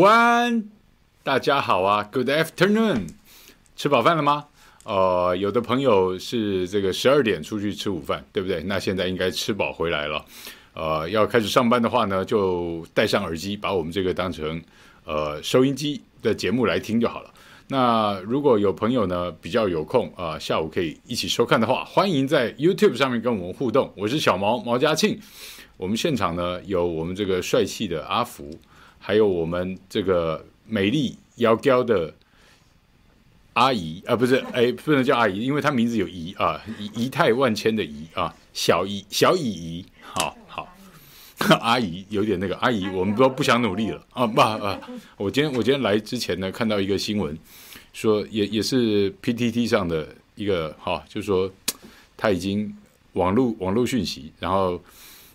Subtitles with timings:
[0.00, 0.64] 午安，
[1.22, 3.08] 大家好啊，Good afternoon，
[3.76, 4.46] 吃饱饭了吗？
[4.84, 8.62] 呃，有的朋友是这个十二点出去吃午饭，对不对？
[8.62, 10.24] 那现在应该吃饱回来了。
[10.72, 14.58] 呃，要开始上班的话呢，就戴上耳机，把我们这个当成
[15.04, 17.30] 呃收音机的节目来听就好了。
[17.68, 23.92] 那如果有朋友呢比较有空啊，呃，下午可以一起收看的话，欢迎在 YouTube 上面跟我们互动。
[23.94, 25.20] 我是小毛毛家庆，
[25.76, 28.50] 我们现场呢有我们这个帅气的阿福。
[29.00, 32.14] 还有我们这个美丽窈窕的
[33.54, 36.62] 阿姨啊，不是，哎，不能叫阿姨，因为她名字有姨啊，
[36.94, 40.68] 仪态万千的姨啊，小姨小姨姨，好好，
[41.60, 44.78] 阿姨有点那个阿姨，我们都不想努力了啊，不啊，
[45.16, 47.36] 我今天我今天来之前呢，看到一个新闻，
[47.92, 50.06] 说也也是 PTT 上的
[50.36, 51.50] 一个哈、啊，就说
[52.16, 52.72] 他已经
[53.14, 54.80] 网络网络讯息，然后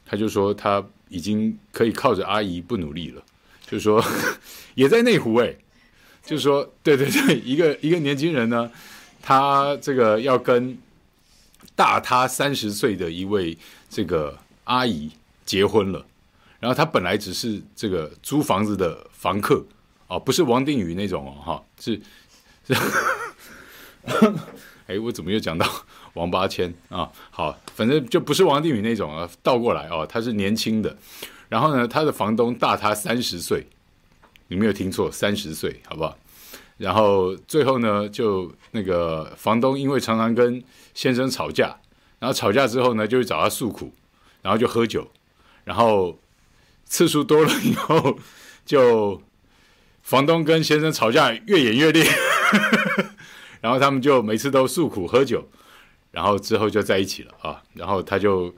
[0.05, 3.21] 他就说他已经可以靠着阿姨不努力了。
[3.65, 4.03] 就是说，
[4.75, 5.55] 也在内湖哎，
[6.23, 8.71] 就是说，对对对， 一个一个年轻人呢，
[9.21, 10.77] 他这个要跟
[11.75, 13.57] 大他三十岁的一位
[13.89, 15.11] 这个阿姨
[15.45, 16.05] 结婚了，
[16.59, 19.65] 然后他本来只是这个租房子的房客
[20.07, 21.99] 哦，不是王定宇那种哦哈，是
[22.67, 22.75] 是，
[24.87, 25.67] 哎，我怎么又讲到
[26.13, 27.11] 王八千啊？
[27.31, 30.95] 好，反正就不是王定宇那种啊，倒过来哦，他是年轻的。
[31.47, 33.67] 然后呢，他的房东大他三十岁，
[34.47, 36.17] 你没有听错，三十岁，好不好？
[36.77, 41.77] 然后最后呢，就那个房东因为常常跟先生吵架，
[42.19, 43.93] 然后吵架之后呢，就去找他诉苦，
[44.41, 45.09] 然后就喝酒，
[45.63, 46.19] 然后
[46.85, 48.17] 次数多了以后，
[48.65, 49.21] 就
[50.01, 52.03] 房东跟先生吵架越演越烈，
[53.61, 55.47] 然后他们就每次都诉苦喝酒，
[56.11, 58.53] 然后之后就在一起了啊，然后他就。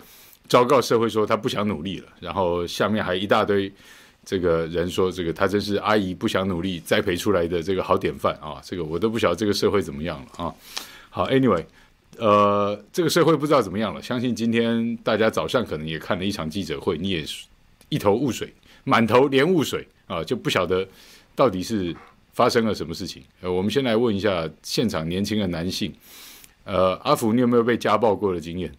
[0.47, 3.71] 昭告社会说他不想努力了，然后下面还一大堆
[4.25, 8.61] 这个人说这个他真是阿姨不想努力栽培出来的这个好典范啊！
[8.63, 10.53] 这个我都不晓得这个社会怎么样了啊！
[11.09, 11.63] 好，Anyway，
[12.17, 14.01] 呃，这个社会不知道怎么样了。
[14.01, 17.23] 相信今天大家早上可能也看了一场记者会，你也
[17.89, 18.53] 一头雾水，
[18.83, 20.87] 满头连雾水啊，就不晓得
[21.35, 21.95] 到底是
[22.33, 23.23] 发生了什么事情。
[23.41, 25.93] 呃，我们先来问一下现场年轻的男性，
[26.65, 28.71] 呃，阿福，你有没有被家暴过的经验？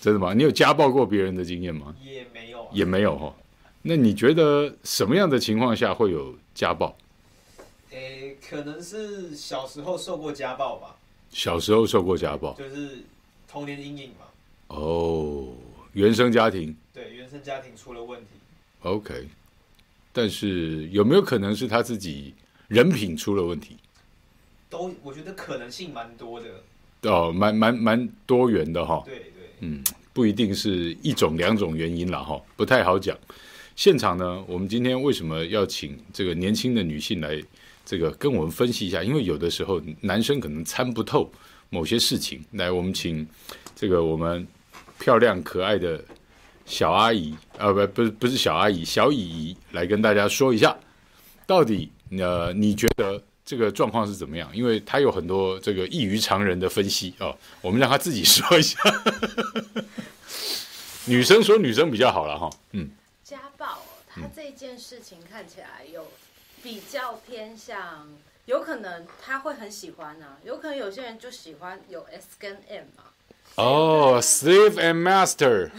[0.00, 0.32] 真的吗？
[0.34, 1.94] 你有家暴过别人的经验吗？
[2.02, 3.34] 也没有，也没有哈。
[3.82, 6.96] 那你觉得什么样的情况下会有家暴？
[7.90, 10.96] 诶，可能是小时候受过家暴吧。
[11.30, 13.04] 小时候受过家暴，就是
[13.48, 14.26] 童年阴影嘛。
[14.68, 15.48] 哦，
[15.92, 16.76] 原生家庭。
[16.92, 18.28] 对，原生家庭出了问题。
[18.82, 19.28] OK，
[20.12, 22.34] 但是有没有可能是他自己
[22.68, 23.76] 人品出了问题？
[24.68, 26.46] 都，我觉得可能性蛮多的。
[27.10, 29.02] 哦，蛮蛮蛮多元的哈。
[29.04, 29.32] 对。
[29.66, 29.82] 嗯，
[30.12, 33.18] 不一定是一种两种原因了哈，不太好讲。
[33.74, 37.42] 现场呢，我们今天为什么要请这个年轻的女性来
[37.84, 39.02] 这个跟我们分析一下？
[39.02, 41.28] 因为有的时候男生可能参不透
[41.68, 42.40] 某些事情。
[42.52, 43.26] 来，我们请
[43.74, 44.46] 这个我们
[45.00, 46.02] 漂亮可爱的
[46.64, 50.76] 小阿姨啊，不不是不是小阿姨，小姨姨来跟大家说一下，
[51.44, 53.20] 到底呃你觉得？
[53.46, 54.50] 这个状况是怎么样？
[54.54, 58.76] 因为他有很多这个异于常人的分析哦，我们让他自己说一下。
[61.06, 62.90] 女生说女生比较好了哈，嗯。
[63.22, 63.78] 家暴，
[64.12, 66.08] 他这件事情看起来有
[66.60, 68.08] 比较偏向，
[68.46, 73.04] 有可能他会很喜欢、啊，有可能有些人就喜欢有 S 跟 M 嘛。
[73.54, 75.70] 哦，Slave and Master。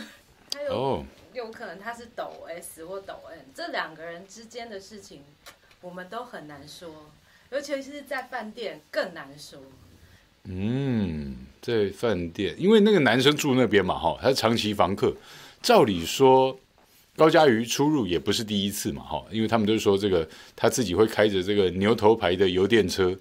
[0.69, 1.03] 哦，
[1.33, 5.23] 有可能他是抖 S 或抖 M，这两个人之间的事情，
[5.81, 7.11] 我们都很难说。
[7.51, 9.59] 尤其是在饭店更难说。
[10.43, 15.15] 嗯，在饭店，因为那个男生住那边嘛，哈，他是长期房客。
[15.61, 16.57] 照理说，
[17.15, 23.13] 高嘉瑜出入也不是第一次嘛，哈，因为他们都说这个他自己会开着这个牛头牌的油电车，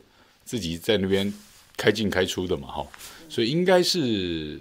[0.45, 1.33] 自己在那边
[1.77, 2.87] 开进开出的嘛，哈，
[3.29, 4.61] 所以应该是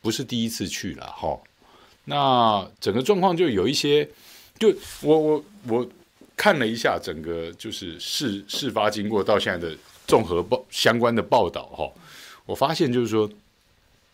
[0.00, 1.38] 不是第一次去了，哈。
[2.04, 4.08] 那整个状况就有一些，
[4.58, 5.88] 就我我我
[6.36, 9.76] 看了一下整个就是事事发经过到现在的
[10.06, 11.92] 综合报相关的报道哈，
[12.46, 13.30] 我发现就是说，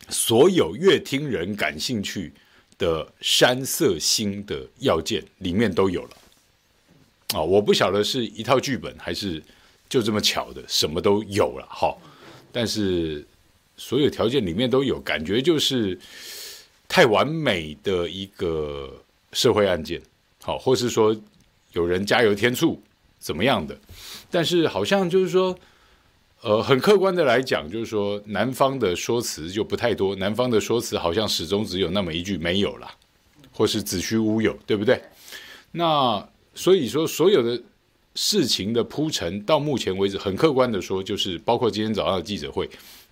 [0.08, 2.32] 所有乐听人感兴趣
[2.76, 6.10] 的山色星的要件里面都有了
[7.34, 7.42] 啊！
[7.42, 9.42] 我不晓得是一套剧本还是
[9.88, 11.96] 就这么巧的，什么都有了哈。
[12.52, 13.26] 但是
[13.76, 15.98] 所有条件里面都有，感觉就是
[16.88, 18.92] 太完美的一个
[19.32, 20.00] 社会案件，
[20.42, 21.16] 好，或是说
[21.72, 22.82] 有人加油添醋
[23.18, 23.78] 怎么样的？
[24.30, 25.56] 但是好像就是说。
[26.40, 32.88] 呃，很客观的来讲，就是说男方的说辞就不太多，男方的说辞好像始终只有那么一句没有啦，
[33.50, 35.02] 或是子虚乌有，对不对？
[35.72, 36.24] 那
[36.54, 37.60] 所以说，所有的
[38.14, 42.70] 事情的铺陈到目前为止，很客观的说，就是包括今天早上的记者会，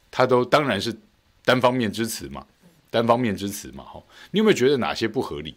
[0.09, 0.97] 他都当然是
[1.45, 2.47] 单方面之词嘛，
[2.93, 4.01] 单方面之词嘛，哈。
[4.31, 5.53] 你有没有觉得哪些不合理？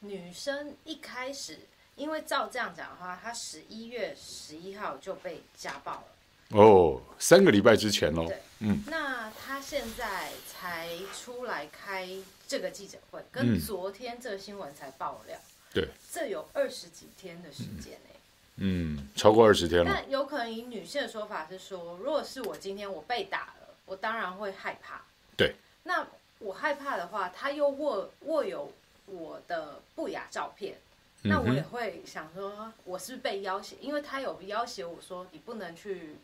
[0.00, 1.60] 女生一开始。
[1.96, 6.58] 因为照这样讲的话，她十一月十一号就被家暴了。
[6.58, 8.26] 哦，三个礼拜之前喽。
[8.26, 8.82] 对，嗯。
[8.86, 12.08] 那她现在才出来开
[12.48, 15.38] 这个记者会，跟昨天这个新闻才爆料。
[15.74, 15.88] 对。
[16.10, 18.16] 这有二十几天的时间呢。
[18.56, 19.92] 嗯，超过二十天了。
[19.92, 25.02] 但有可能以女性的说法是说，如果是我今天我被打了，我当然会害怕。
[25.36, 25.56] 对。
[25.82, 26.06] 那
[26.38, 28.72] 我害怕的话，他又握握有
[29.10, 30.76] 我的不雅照片。
[31.22, 33.76] 那我也会想说，我是被要挟？
[33.78, 36.16] 因为他有要挟我说，你不能去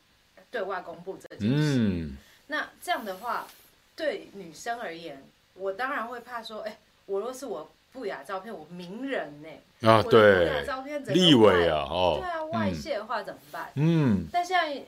[0.50, 1.78] 对外公布这件事。
[1.78, 2.16] 嗯。
[2.46, 3.46] 那这样的话，
[3.94, 9.48] 对女生而言，我当然会怕说，哎，我若是我不雅照片，我名人呢？
[9.86, 10.46] 啊，对。
[10.46, 12.18] 不雅照片立委啊，哦。
[12.18, 13.70] 对啊，外泄的话怎么办？
[13.74, 14.26] 嗯。
[14.32, 14.82] 但现在，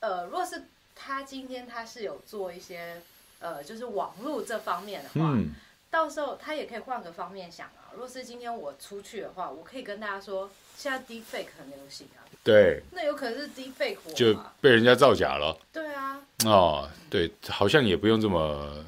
[0.00, 0.64] 呃，若是
[0.96, 3.00] 他今天他是有做一些，
[3.38, 5.30] 呃，就是网络这方面的话。
[5.36, 5.54] 嗯
[5.92, 7.92] 到时候他也可以换个方面想啊。
[7.92, 12.24] 如果是今天我出去的话，我可以跟大家说，现在 deepfake 很流行啊。
[12.42, 12.82] 对。
[12.92, 15.54] 那有可能是 deepfake 就被人家造假了。
[15.70, 16.26] 对啊。
[16.46, 18.82] 哦，对，好像也不用这么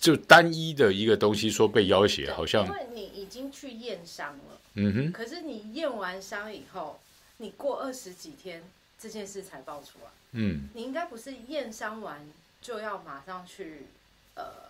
[0.00, 2.66] 就单一的一个东西说被要挟，好像。
[2.66, 4.60] 因为你已经去验伤了。
[4.74, 5.12] 嗯哼。
[5.12, 6.98] 可是你验完伤以后，
[7.36, 8.64] 你过二十几天
[8.98, 10.10] 这件事才爆出来。
[10.32, 10.68] 嗯。
[10.74, 12.28] 你应该不是验伤完
[12.60, 13.86] 就要马上去
[14.34, 14.60] 呃。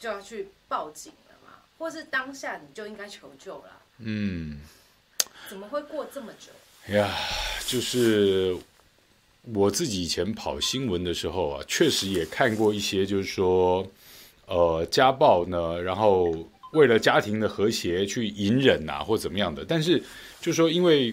[0.00, 3.82] 就要去报警了嘛，或是当下你就应该求救了。
[3.98, 4.60] 嗯，
[5.48, 6.94] 怎么会过这么久？
[6.94, 7.12] 呀，
[7.66, 8.56] 就是
[9.52, 13.84] 我自己以前跑新闻的时候啊，确实也看过一些，就是说，
[14.46, 16.32] 呃，家暴呢，然后
[16.74, 19.64] 为了家庭的和谐去隐忍啊，或怎么样的。
[19.64, 19.98] 但是，
[20.40, 21.12] 就是说，因为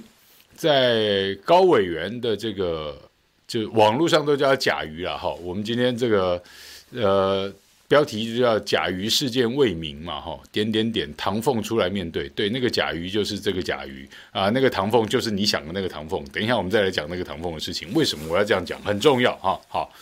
[0.55, 3.01] 在高委员的这个，
[3.47, 5.33] 就网络上都叫甲鱼了哈。
[5.41, 6.43] 我们今天这个，
[6.91, 7.51] 呃。
[7.87, 16.25] 标题就叫“甲鱼事件未明”嘛，哈，点点点，唐凤出来面对，对，那个甲鱼就是这个甲鱼啊，那个唐凤就是你想的那个唐凤。
[16.29, 18.81] 等一下我们再来讲那个唐凤的事情，为什么我要这样讲？
[18.81, 19.93] 很重要哈，好，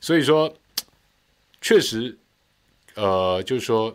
[0.00, 0.56] 所以说，
[1.60, 2.16] 确实，
[2.94, 3.92] 呃，就是说，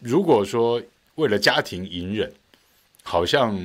[0.00, 0.82] 如果说
[1.14, 2.32] 为了家庭隐忍，
[3.04, 3.56] 好像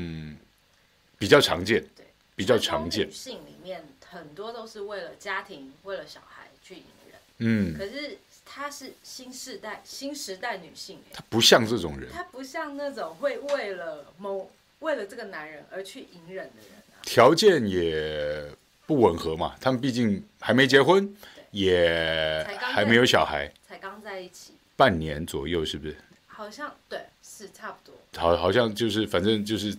[1.17, 3.07] 比较常见，对，比较常见。
[3.07, 8.19] 女性里面很多都是为了家庭、为了小孩去隐忍，嗯，可是。
[8.55, 17.01] 她是新时代新时代女性，她不像这种人，她不像那种会为了某为了这个男人而去隐忍的人啊。
[17.01, 18.45] 条件也
[18.85, 21.17] 不吻合嘛，他们毕竟还没结婚，
[21.49, 25.97] 也还没有小孩，才刚在一起半年左右，是不是？
[26.27, 27.95] 好像对，是差不多。
[28.21, 29.75] 好，好像就是反正就是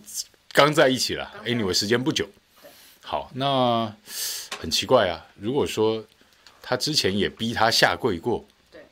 [0.51, 1.31] 刚在一起了。
[1.45, 2.27] Anyway，时间不久。
[3.01, 3.95] 好，那
[4.59, 5.25] 很奇怪啊。
[5.39, 6.05] 如果说
[6.61, 8.45] 他之前也逼他下跪过。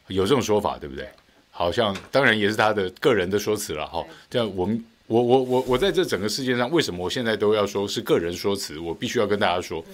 [0.08, 1.08] 有这种说法，对不对？
[1.56, 4.04] 好像当然也是他的个人的说辞了哈。
[4.28, 8.80] 这样我们我我我我在这整个事件上，为什么我现在都要说是个人说辞？
[8.80, 9.86] 我必须要跟大家说，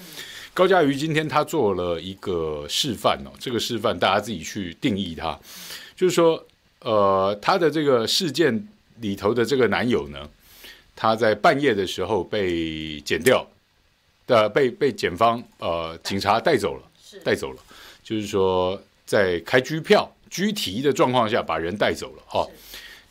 [0.54, 5.38] 高嘉瑜今天他做了一个示范哦，这个示范大家自己去定义它，
[5.98, 6.42] 就是说，
[6.80, 8.66] 呃，他的这个事件
[9.01, 10.30] 里头的这个男友呢，
[10.96, 13.46] 他在半夜的时候被剪掉
[14.25, 16.84] 的，被被检方呃警察带走了，
[17.22, 17.62] 带走了，
[18.01, 18.82] 就是说。
[19.10, 22.48] 在开拘票、拘提的状况下把人带走了哈。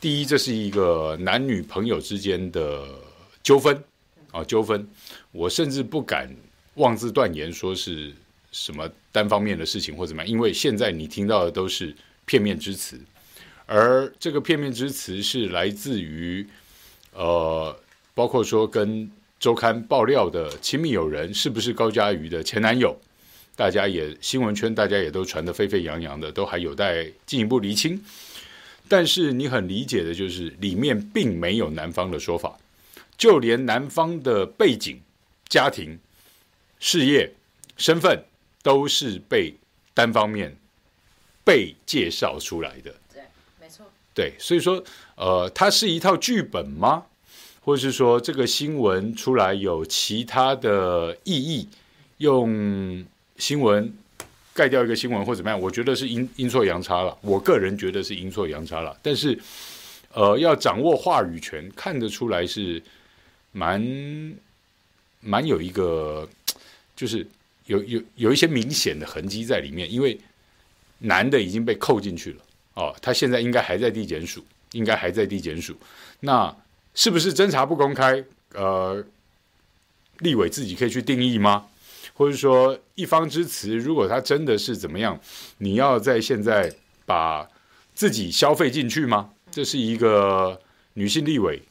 [0.00, 2.86] 第一，这是一个男女朋友之间的
[3.42, 3.82] 纠纷
[4.30, 4.88] 啊，纠纷。
[5.32, 6.32] 我甚至不敢
[6.74, 8.12] 妄自断言说是
[8.52, 11.92] 什么单方面的事情或怎么样，因为现在你听到的都是
[12.24, 12.96] 片面之词，
[13.66, 16.46] 而这个片面之词是来自于
[17.12, 17.76] 呃，
[18.14, 22.96] 包括说跟周刊爆料的亲密友人是不是高嘉瑜的前男友。
[23.58, 28.00] 大家也新闻圈，大家也都传得沸沸扬扬的，都还有待进一步厘清。
[28.86, 32.56] 但是你很理解的就是里面并没有男方的说法，
[33.16, 35.00] 就连男方的背景、
[35.48, 35.98] 家庭、
[36.78, 37.34] 事业、
[37.76, 38.22] 身份
[38.62, 39.52] 都是被
[39.92, 40.56] 单方面
[41.42, 42.94] 被介绍出来的。
[43.12, 43.22] 对，
[43.60, 43.84] 没错。
[44.14, 44.80] 对，所以说，
[45.16, 47.06] 呃，它是一套剧本吗？
[47.62, 51.68] 或者是说这个新闻出来有其他的意义，
[52.18, 53.04] 用
[53.38, 53.92] 新闻
[54.52, 55.58] 盖掉一个新闻或怎么样？
[55.58, 57.16] 我觉得是阴阴错阳差了。
[57.22, 58.96] 我个人觉得是阴错阳差了。
[59.02, 59.38] 但是，
[60.12, 62.82] 呃，要掌握话语权，看得出来是
[63.52, 63.80] 蛮
[65.20, 66.28] 蛮有一个，
[66.96, 67.26] 就是
[67.66, 69.90] 有有有一些明显的痕迹在里面。
[69.90, 70.18] 因为
[70.98, 72.42] 男的已经被扣进去了
[72.74, 75.76] 哦，他现在应该还在地检署，应该还在地检署。
[76.20, 76.54] 那
[76.94, 78.24] 是不是侦查不公开？
[78.54, 79.04] 呃，
[80.18, 81.66] 立委自己可以去定义吗？
[82.18, 85.18] 或者说一方之词，如果他真的是怎么样，
[85.58, 86.70] 你要在现在
[87.06, 87.48] 把
[87.94, 89.30] 自己消费进去吗？
[89.52, 90.60] 这是一个
[90.94, 91.62] 女性立委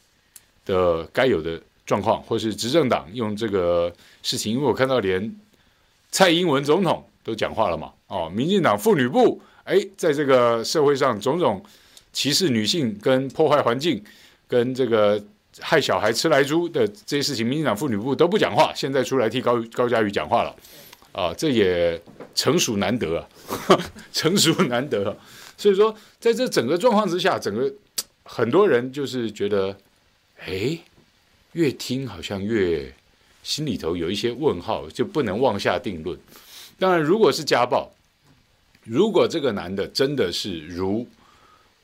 [0.65, 5.35] 的该有的状况，或是执政党用这个事情，因为我看到连
[6.09, 11.61] 蔡英文总统都讲话了嘛，哦，民进党妇女部，哎，在这个社会上种种
[12.13, 14.01] 歧视女性跟破坏环境。
[14.49, 15.21] 跟这个
[15.59, 20.55] 害小孩吃来猪的这些事情，民进党妇女部都不讲话，现在出来替高高嘉瑜讲话了，
[21.11, 21.99] 啊，这也
[22.35, 23.27] 成熟难得啊，
[24.13, 25.15] 成熟难得啊。
[25.57, 27.73] 所以说，在这整个状况之下，整个
[28.23, 29.75] 很多人就是觉得，
[30.45, 30.77] 哎，
[31.53, 32.93] 越听好像越
[33.43, 36.17] 心里头有一些问号，就不能妄下定论。
[36.77, 37.91] 当然，如果是家暴，
[38.83, 41.07] 如果这个男的真的是如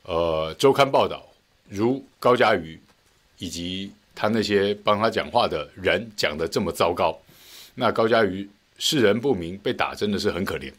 [0.04, 1.24] 呃周刊报道。
[1.66, 2.78] 如高嘉瑜
[3.44, 7.14] 以及他那些帮他讲话的人讲的这么糟糕，
[7.74, 8.48] 那高嘉瑜
[8.78, 10.72] 识人不明被打真的是很可怜，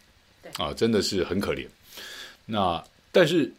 [0.58, 1.68] 啊，真的是很可怜。
[2.48, 3.54] 那但是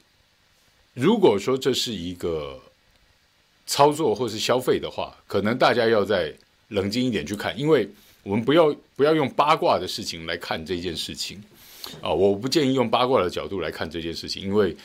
[0.93, 2.61] 如果说这是一个
[3.65, 6.35] 操作或是消费的话，可能大家要再
[6.67, 7.89] 冷静一点去看，因为
[8.25, 11.41] 我们不要不要用八卦的事情来看这件事情
[12.03, 14.77] 啊，我不建议用八卦的角度来看这件事情，因为。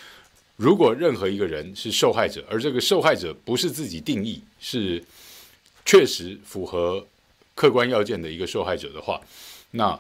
[0.62, 5.04] 如果任何一个人是受害者，而这个受害者不是自己定义，是
[5.84, 7.04] 确实符合
[7.56, 9.20] 客观要件的一个受害者的话，
[9.72, 10.00] 那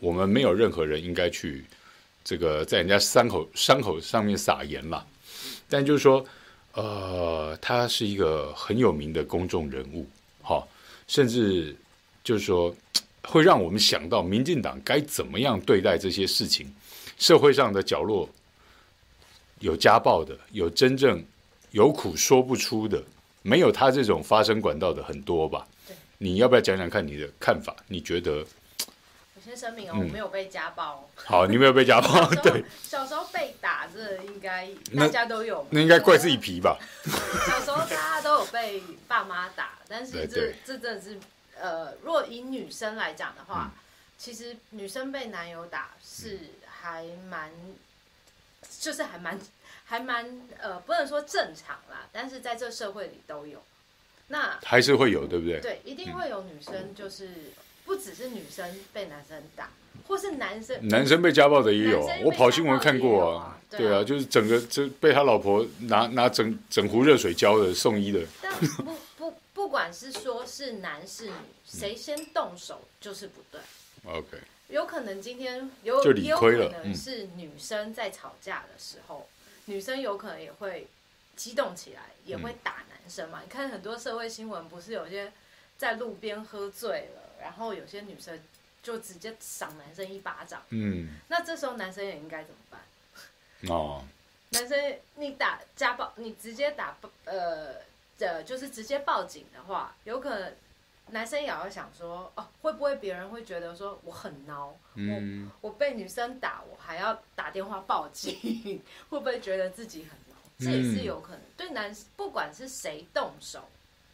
[0.00, 1.64] 我们没有任何人应该去
[2.22, 5.02] 这个在人家伤口伤口上面撒盐了。
[5.66, 6.22] 但就是说，
[6.74, 10.06] 呃，他是一个很有名的公众人物，
[10.42, 10.62] 哈，
[11.08, 11.74] 甚至
[12.22, 12.76] 就是说
[13.22, 16.70] 会让我们想到民进党该怎么样对待这些事情，
[17.18, 18.28] 社会上的角落。
[19.62, 21.24] 有家暴的，有真正
[21.70, 23.00] 有苦说不出的，
[23.42, 25.64] 没有他这种发声管道的很多吧？
[25.86, 27.74] 对，你要不要讲讲看你的看法？
[27.86, 28.44] 你觉得？
[29.36, 31.08] 我先声明哦，我没有被家暴。
[31.14, 32.64] 好，你没有被家暴，对。
[32.82, 35.64] 小时候被打，这应该大家都有。
[35.70, 36.76] 那应该怪自己皮吧？
[37.46, 41.16] 小时候大家都有被爸妈打，但是这这真的是
[41.60, 43.72] 呃，若以女生来讲的话，
[44.18, 47.52] 其实女生被男友打是还蛮。
[48.80, 49.38] 就是还蛮
[49.84, 50.26] 还蛮
[50.58, 53.62] 呃，不能说正常啦，但是在这社会里都有。
[54.28, 55.60] 那还是会有，对不对？
[55.60, 57.28] 对，一定会有女生，就是
[57.84, 59.68] 不只是女生被男生打，
[60.06, 62.16] 或是男生男生被家暴的也有啊。
[62.24, 68.20] 我跑新闻看过啊，对啊，就是整个就被他老婆拿拿整整壶热水浇的送医的。
[68.40, 71.32] 但不不不管是说是男是女，
[71.66, 73.60] 谁先动手就是不对。
[74.06, 74.38] OK。
[74.72, 80.88] 有可能今天有也有可能是女生在吵架的时候，嗯、女生有可能也会
[81.36, 83.40] 激动起来，也会打男生嘛。
[83.42, 85.30] 嗯、你看很多社会新闻，不是有些
[85.76, 88.40] 在路边喝醉了，然后有些女生
[88.82, 90.62] 就直接赏男生一巴掌。
[90.70, 93.70] 嗯，那这时候男生也应该怎么办？
[93.70, 94.02] 哦，
[94.52, 97.74] 男生你打家暴，你直接打呃
[98.18, 100.54] 呃，就是直接报警的话，有可能。
[101.10, 108.80] 男生也要想说哦，会不会别人会觉得说我很孬，嗯、我我被女生打，我还要打电话报警，
[109.10, 110.64] 会不会觉得自己很孬？
[110.64, 111.40] 这也是有可能。
[111.40, 113.68] 嗯、对男，不管是谁动手，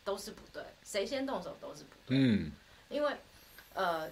[0.05, 2.17] 都是不对，谁先动手都是不对。
[2.19, 2.51] 嗯，
[2.89, 3.15] 因为
[3.75, 4.11] 呃，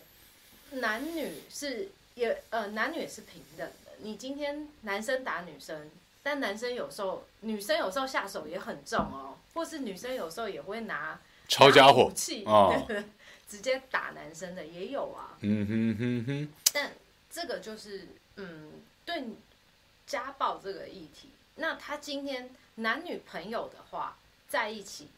[0.70, 3.92] 男女是也呃，男女也是平等的。
[3.98, 5.90] 你今天男生打女生，
[6.22, 11.18] 但男生有时候女生有时候下手也很重哦，或是女生有时候也会拿。
[11.48, 12.12] 抄家伙，
[12.44, 12.86] 哦、
[13.48, 15.36] 直接打男生的也有啊。
[15.40, 16.48] 嗯哼哼哼。
[16.72, 16.92] 但
[17.30, 18.72] 这个就是，嗯，
[19.04, 19.24] 对
[20.06, 24.16] 家暴这个议题，那他今天男女朋友的话
[24.48, 25.08] 在一起，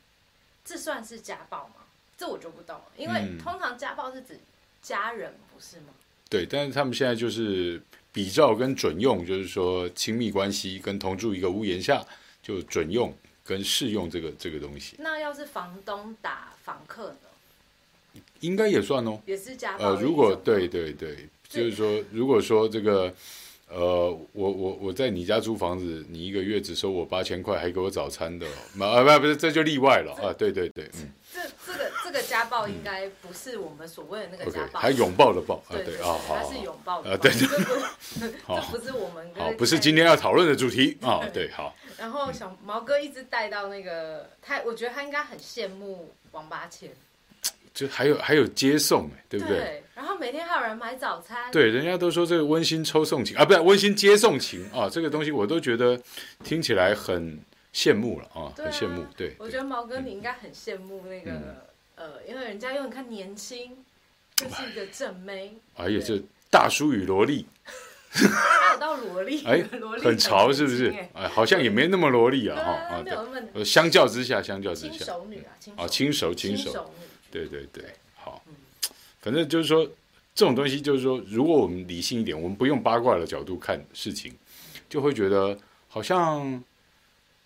[0.65, 1.75] 这算是家暴吗？
[2.17, 4.39] 这我就不懂了，因为通常家暴是指
[4.83, 5.95] 家人，不是吗？
[6.29, 7.81] 对，但是他们现在就是。
[8.11, 12.05] 比照跟准用，就是说亲密关系跟同住一个屋檐下
[12.43, 13.15] 就准用
[13.49, 14.97] 跟试用这个这个东西。
[14.99, 18.21] 那要是房东打房客呢？
[18.41, 19.85] 应该也算哦，也是家暴。
[19.85, 23.15] 呃，如果对对对，就是说，如果说这个。
[23.71, 28.47] 呃，我我我在你家租房子，你一个月只收我八千块，还给我早餐的，
[28.81, 37.47] 啊不不是，这就例外了啊，对对对，嗯，这这个这个家暴应该不是我们所谓的那个家暴，还拥抱的抱啊，对啊，好，是拥抱的，啊对对，
[38.49, 41.77] 这不是我们好，不是今天要讨论的主题 啊，对，好。
[41.99, 46.89] 然后小毛哥一直带到那个他，我觉得他应该很羡慕王八千。
[47.75, 49.59] 就还有还有接送哎，对不对？
[49.59, 51.53] 对，然后每天还有人买早餐。
[51.53, 56.01] 对，人家都说这个温馨抽送情啊，不是温馨接送情啊，这个东西我都觉得
[56.43, 57.39] 听起来很
[57.75, 59.05] 羡慕了啊，很羡慕。
[59.17, 61.68] 对，我觉得毛哥你应该很羡慕那个
[61.99, 63.73] 呃，因为人家又很看年轻，
[64.37, 65.57] 就是一个正妹。
[65.75, 67.45] 哎呀，这大叔与萝莉，
[68.11, 69.65] 还有到萝莉，哎，
[70.01, 70.95] 很潮是不是？
[71.13, 73.03] 哎，好像也没那么萝莉啊哈啊，
[73.53, 76.91] 对，相较之下，相较之下，轻熟女啊，啊，轻熟轻熟。
[77.31, 77.85] 对对对，
[78.15, 78.43] 好，
[79.21, 79.85] 反正就是说，
[80.35, 84.33] 这种东西就是说，如果我们理性一点，我们不用八卦的角度看事情，
[84.89, 85.59] 就会觉得
[85.89, 86.63] 好像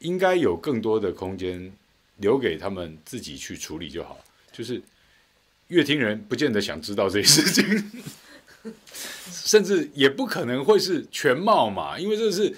[0.00, 1.72] 应该有更多的空间
[2.18, 4.18] 留给他们自己去处理就好。
[4.52, 4.80] 就是
[5.68, 7.90] 乐听人不见得想知道这些事情，
[9.30, 12.54] 甚至也不可能会是全貌嘛，因为这是。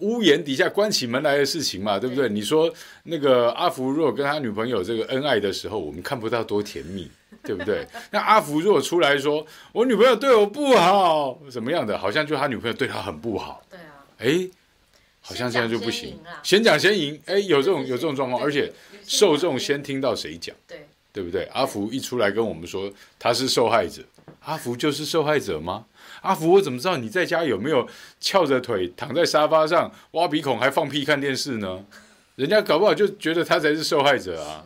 [0.00, 2.28] 屋檐底下关起门来的事情嘛，对不对？
[2.28, 2.70] 你说
[3.04, 7.10] 那个阿福若跟他女朋友这个恩爱的时候，我们看不到多甜蜜，
[7.42, 7.86] 对不对？
[8.12, 11.96] 那阿福若出来说，我女朋友对我不好，怎么样的？
[11.96, 13.64] 好像就他女朋友对他很不好。
[13.70, 14.04] 对啊。
[14.18, 14.46] 哎，
[15.22, 16.20] 好像这样就不行。
[16.42, 18.70] 先讲先赢，哎，有这种有这种状况，而且
[19.06, 21.44] 受众先听到谁讲，对对不对？
[21.52, 24.02] 阿福一出来跟我们说他是受害者，
[24.40, 25.86] 阿福就是受害者吗？
[26.22, 27.88] 阿福，我怎么知道你在家有没有
[28.20, 31.84] 翘着腿躺在沙发上挖鼻孔还放屁看电视呢？
[32.36, 34.64] 人家搞不好就觉得他才是受害者啊，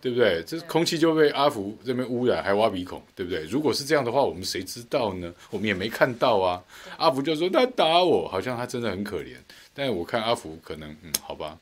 [0.00, 0.42] 对不对？
[0.44, 3.44] 这空气就被阿福这边污染，还挖鼻孔，对不对？
[3.44, 5.32] 如果是这样的话，我们谁知道呢？
[5.50, 6.62] 我们也没看到啊。
[6.96, 9.36] 阿福就说他打我，好像他真的很可怜。
[9.74, 11.56] 但是我看阿福可能，嗯，好吧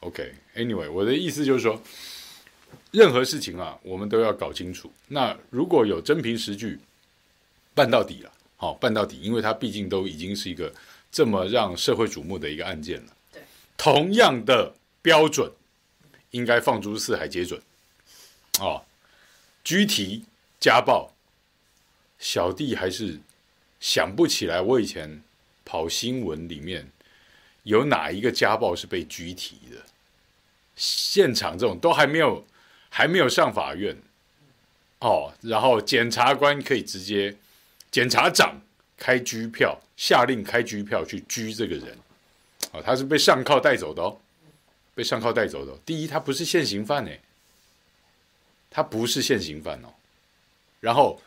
[0.00, 1.80] ，OK，Anyway，我的意思就是说，
[2.90, 4.90] 任何事情啊，我们都要搞清楚。
[5.08, 6.78] 那如果有真凭实据，
[7.74, 8.32] 办到底了。
[8.58, 10.72] 好，办到底，因为它毕竟都已经是一个
[11.12, 13.12] 这么让社会瞩目的一个案件了。
[13.30, 13.42] 对，
[13.76, 15.52] 同样的标准，
[16.30, 17.60] 应该放诸四海皆准。
[18.60, 18.82] 哦，
[19.62, 20.24] 拘提
[20.58, 21.12] 家暴，
[22.18, 23.20] 小弟还是
[23.78, 25.22] 想不起来，我以前
[25.62, 26.90] 跑新闻里面
[27.64, 29.84] 有哪一个家暴是被拘提的，
[30.74, 32.46] 现场这种都还没有，
[32.96, 33.94] 还没有上法院。
[35.00, 37.36] 哦，然后检察官可以直接。
[37.90, 38.58] 检察长
[38.96, 41.98] 开拘票，下令开拘票去拘这个人，
[42.72, 44.18] 啊，他是被上铐带走的哦，
[44.94, 45.72] 被上铐带走的。
[45.84, 47.20] 第一，他不是现行犯哎，
[48.70, 49.88] 他不是现行犯哦。
[50.80, 51.20] 然后，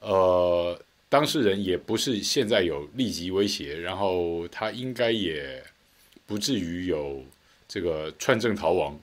[0.00, 5.62] 呃，当事人也不是现在有立即威胁，然后他应该也
[6.26, 7.22] 不至于有
[7.68, 8.98] 这个串证逃亡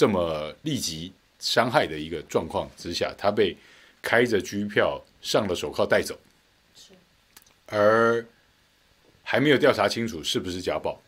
[0.00, 3.54] 这么立即伤害的一个状况之下，他被
[4.00, 4.98] 开着拘票。
[5.20, 6.18] 上了手铐带走，
[7.66, 8.24] 而
[9.22, 10.98] 还没有调查清楚是不是家暴，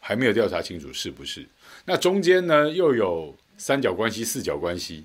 [0.00, 1.46] 还没有调查清楚是不是。
[1.84, 5.04] 那中间呢又有三角关系、四角关系，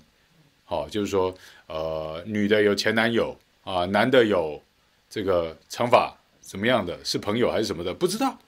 [0.63, 4.63] 好，就是说，呃，女的有前男友啊，男的有
[5.09, 8.39] 这个长发，怎么样的，是朋友还是什么的，不知道。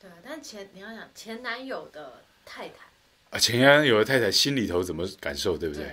[0.00, 2.85] 对，但前你要想前男友的太太
[3.30, 5.84] 啊，前男友的太太心里头怎么感受，对不对？
[5.84, 5.92] 对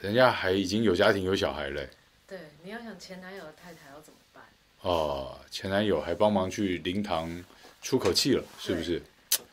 [0.00, 1.86] 人家还已经有家庭有小孩了，
[2.26, 4.42] 对，你要想前男友的太太要怎么办？
[4.80, 7.44] 哦，前男友还帮忙去灵堂
[7.80, 9.00] 出口气了，是不是？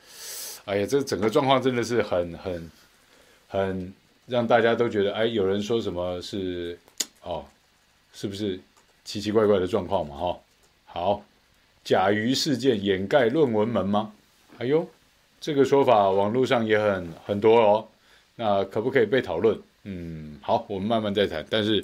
[0.66, 2.72] 哎呀，这整个状况真的是很很
[3.48, 3.94] 很
[4.28, 6.78] 让大家都觉得，哎，有人说什么是
[7.22, 7.46] 哦，
[8.14, 8.60] 是不是
[9.04, 10.16] 奇奇怪怪的状况嘛？
[10.16, 10.42] 哈、哦，
[10.86, 11.26] 好，
[11.84, 14.14] 甲鱼事件掩盖论文门吗？
[14.58, 14.90] 哎呦，
[15.40, 17.88] 这个说法网络上也很很多哦，
[18.36, 19.60] 那可不可以被讨论？
[19.84, 21.46] 嗯，好，我们慢慢再谈。
[21.50, 21.84] 但是，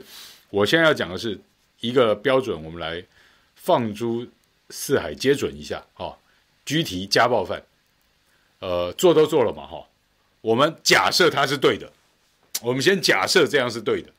[0.50, 1.40] 我现在要讲的是
[1.80, 3.02] 一个标准，我们来
[3.56, 4.28] 放诸
[4.70, 5.78] 四海皆准一下。
[5.94, 6.18] 啊、哦，
[6.66, 7.64] 拘提家暴犯，
[8.60, 9.88] 呃，做都做了嘛，哈、
[10.42, 11.90] 我们假设他是对的，
[12.62, 14.10] 我们先假设这样是对的，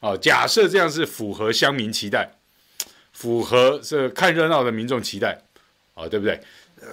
[0.00, 2.30] 啊、哦，假设这样是符合乡民期待，
[3.12, 5.32] 符合这看热闹的民众期待，
[5.94, 6.40] 啊、哦，对不对？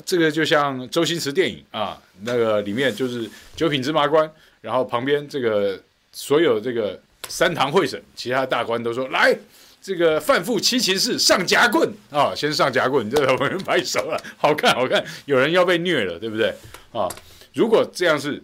[0.05, 5.81] 这个就像周星驰电影啊，那个里面就是九品芝麻官，然后旁边这个。
[6.17, 9.37] 所有这个三堂会审，其他大官都说来，
[9.81, 16.55] 这个犯妇七情事上夹棍啊，先上夹棍，这我们拍手了，好看好看，有人要被虐了，对不对
[16.93, 17.09] 啊？
[17.53, 18.41] 如果这样是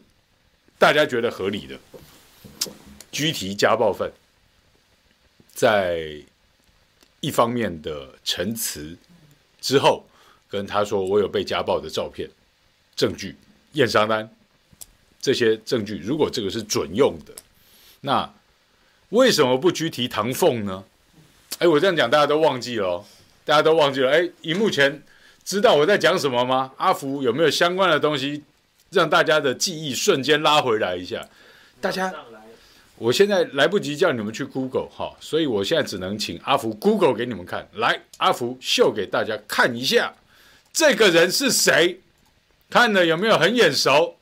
[0.77, 1.80] 大家觉得合理的，
[3.10, 4.12] 拘提家暴犯，
[5.54, 6.21] 在
[7.21, 8.97] 一方面的陈词
[9.62, 10.06] 之后，
[10.52, 12.30] 跟他说我有被家暴的照片、
[12.96, 13.36] 证据、
[13.72, 14.30] 验伤单，
[15.22, 17.34] 这些证据如果这个是准用的，
[18.02, 18.32] 那
[19.10, 20.84] 为什么不拘提唐凤呢？
[21.60, 23.06] 哎，我这样讲大家都忘记了哦，
[23.46, 24.12] 大家都忘记了。
[24.12, 25.02] 哎，荧幕前
[25.44, 26.74] 知道我在讲什么吗？
[26.78, 28.44] 阿福有没有相关的东西
[28.90, 31.28] 让大家的记忆瞬间拉回来一下？
[31.80, 32.14] 大家，
[32.98, 37.68] 我现在来不及叫你们去 Google 哈，所以我现在只能请阿福 Google 给你们看。
[37.74, 40.14] 来，阿福秀给大家看一下，
[40.73, 41.99] 这个人是谁？
[42.69, 44.17] 看了有没有很眼熟？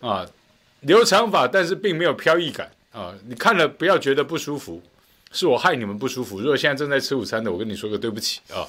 [0.00, 0.26] 啊，
[0.80, 3.14] 留长发，但是并没有飘逸感啊！
[3.26, 4.82] 你看了不要觉得不舒服。
[5.30, 6.40] 是我害你们不舒服。
[6.40, 8.66] 如果现在正在吃午餐的，我跟你说个对不起啊。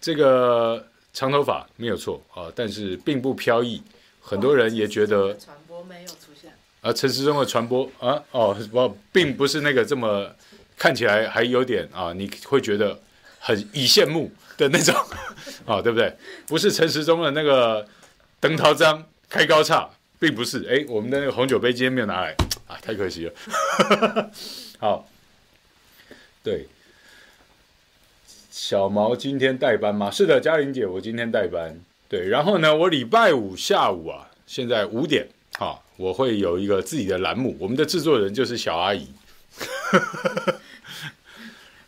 [0.00, 3.82] 这个长头发没有错啊，但是并不飘逸。
[4.22, 10.30] 很多人也觉得传播没有出现啊，陈时中的传播啊，哦，不，并不是那个这么
[10.78, 12.98] 看起来还有点啊，你会觉得
[13.38, 14.94] 很以羡慕的那种
[15.64, 16.14] 啊，对不对？
[16.46, 17.88] 不是陈时中的那个
[18.40, 20.66] 灯桃章开高叉，并不是。
[20.68, 22.34] 哎，我们的那个红酒杯今天没有拿来
[22.66, 23.32] 啊，太可惜了。
[24.78, 25.08] 好。
[26.40, 26.68] 对，
[28.50, 30.10] 小毛今天代班吗？
[30.10, 31.78] 是的，嘉玲姐，我今天代班。
[32.08, 39.12] 对，然后呢，我礼拜五下午啊，现在五点啊，我会有一个自己的栏目，我们的制作人就是小阿姨。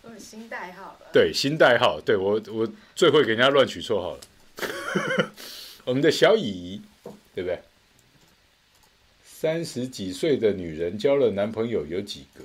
[0.02, 0.79] 我有新代号。
[1.12, 4.20] 对，新代号，对我我最会给人家乱取绰号了。
[5.84, 6.82] 我们的小姨姨，
[7.34, 7.60] 对不对？
[9.24, 12.44] 三十几岁的女人交了男朋友有几个？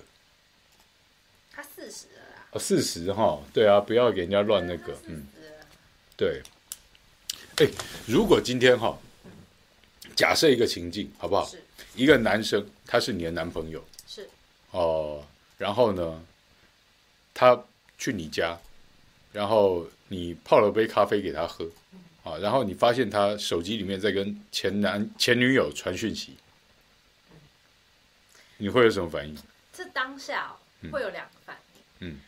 [1.76, 5.28] 四十了啦，哦，四十哈，对啊，不要给人家乱那个，嗯，
[6.16, 6.42] 对，
[7.58, 7.68] 哎，
[8.08, 8.98] 如果今天哈，
[10.16, 11.52] 假设一个情境，好不好？
[11.96, 14.30] 一个男生他是你的男朋友，是，
[14.72, 15.24] 哦，
[15.58, 16.24] 然后呢，
[17.34, 17.62] 他
[17.98, 18.58] 去你家，
[19.32, 21.70] 然后你泡了杯咖啡给他喝，
[22.24, 26.38] 啊，然后你发现他手机里面在跟前男前女友传讯息，
[28.58, 29.36] 你会有什么反应？
[29.74, 30.56] 这当下
[30.92, 31.82] 会有两个反应。
[32.08, 32.20] 嗯，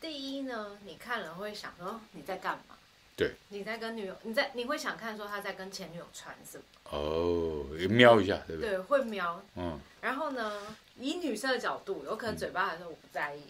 [0.00, 2.76] 第一呢，你看了会想说你在干嘛？
[3.16, 6.64] 对，你在跟女友，你在你会想看说他在跟前女友传什么？
[6.90, 8.70] 哦，瞄一下，对不对？
[8.70, 9.42] 对，会瞄。
[9.56, 13.42] 嗯，然后呢，以女生的角度，有可能嘴巴还说我不在意。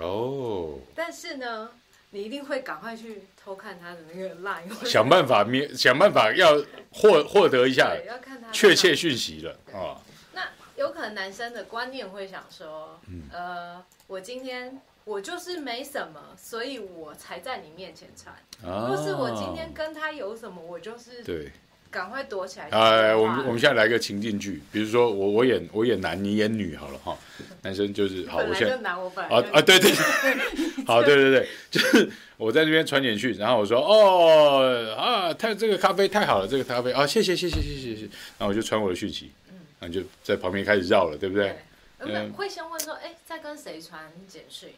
[0.00, 0.78] 哦。
[0.94, 1.70] 但是呢，
[2.10, 6.56] 你一定会赶快去偷看他的那个 line，想办法瞄， 想办法要
[6.90, 10.00] 获获得一下，要看他确切讯息了啊。
[10.32, 13.84] 那有可能男生的观念会想说，嗯、呃。
[14.08, 18.34] 我今天我就是没什么，所以我才在你面前穿。
[18.64, 21.52] 啊、或是我今天跟他有什么，我就是对，
[21.90, 22.68] 赶快躲起来。
[22.70, 27.16] 哎，我们我们现在来个情境剧，比如说我我演我演男，你演女好了哈。
[27.62, 29.92] 男生就是好，我现在男我本来啊啊对对，
[30.86, 38.02] 好对对对，就是我在这边传简讯，然后我说哦啊，太这个咖啡太好了，这个咖啡啊谢谢谢谢谢谢谢，
[38.38, 41.56] 然后我就传我的讯息，嗯，然后就在旁边开始绕了，对不对？
[42.00, 44.68] 对嗯，会先问说，哎，在跟谁传简讯？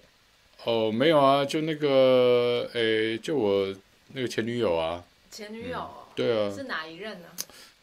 [0.65, 3.75] 哦，没有啊，就那个，哎，就我
[4.15, 5.05] 那个前女友啊。
[5.31, 5.87] 前女友？
[6.21, 6.55] 对啊。
[6.55, 7.29] 是哪一任呢？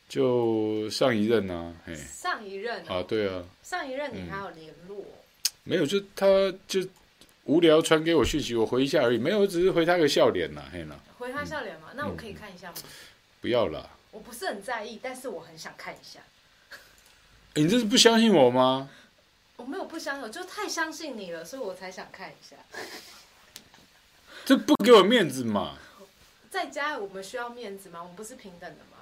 [0.08, 1.96] 就上一任啊，嘿。
[1.96, 3.44] 上一任、哦、啊，对啊。
[3.62, 5.52] 上一任你还有联络、嗯？
[5.64, 6.26] 没有，就他
[6.68, 6.88] 就
[7.44, 10.96] 无聊传给我讯息，我回一下而已，没有，我只是回他个笑脸呐，嘿呐。
[11.18, 11.88] 回他笑脸吗？
[11.92, 12.76] 嗯、那我可以看一下吗？
[13.42, 13.90] 不要了。
[14.12, 16.20] 我不是很在意，但是我很想看一下。
[17.56, 18.90] 你这是不相信我吗？
[19.58, 22.56] 我没有不相信，我就太相信你了，所以我才想看一下。
[24.46, 25.78] 这不给我面子嘛？
[26.58, 28.00] 在家我们需要面子吗？
[28.02, 28.98] 我们不是平等的吗？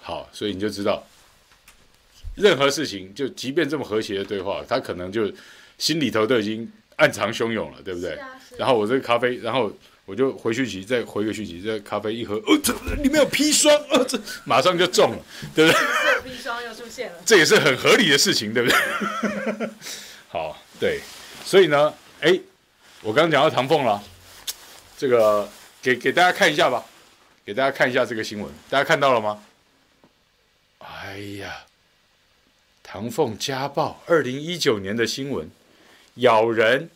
[0.00, 1.06] 好，所以你就知道，
[2.36, 5.30] 任何事情，就即便这么和谐的对话，他可能就
[5.76, 8.18] 心里头都已经暗藏汹涌了，对不对？
[8.56, 9.70] 然后我这个咖啡，然后
[10.06, 15.18] 我就回讯息，再回个讯息，这咖啡一喝，哦，这里面有砒霜，哦，这马上就中了，
[15.54, 16.32] 对不对？
[16.32, 19.68] 砒霜又出现了，这也是很合理的事情，对不对？
[20.32, 21.02] 好，对，
[21.44, 22.40] 所以呢，哎，
[23.02, 24.02] 我刚刚讲到唐凤了，
[24.96, 25.46] 这个
[25.86, 26.84] 给给大家看一下吧，
[27.44, 29.40] 给大家看一下这个新闻，大家看到了吗？
[30.80, 31.64] 哎呀，
[32.82, 35.48] 唐凤家暴，二零一九年的新闻，
[36.16, 36.90] 咬人、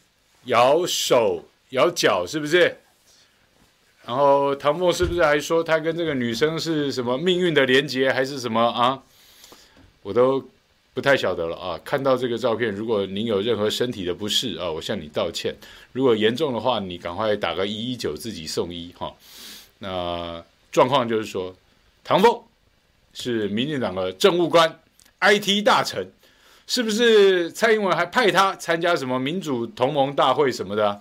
[0.47, 2.81] 咬手、咬脚，是不是？
[4.05, 9.01] 然后唐凤是不是还说他跟这个女生是什么命运的连结，还是什么啊？
[10.03, 10.51] 我都
[11.01, 11.81] 不太晓得了啊。
[11.83, 15.57] 看到这个照片，如果您有任何身体的不适啊，我向你道歉。
[15.93, 19.11] 如果严重的话，你赶快打个一一九，自己送医哈。
[19.79, 21.57] 那状况就是说，
[22.05, 22.39] 唐凤
[23.15, 24.79] 是民进党的政务官、
[25.21, 26.13] IT 大臣，
[26.67, 27.51] 是不是？
[27.51, 31.01] 蔡英文还派他参加什么民主同盟大会什么的？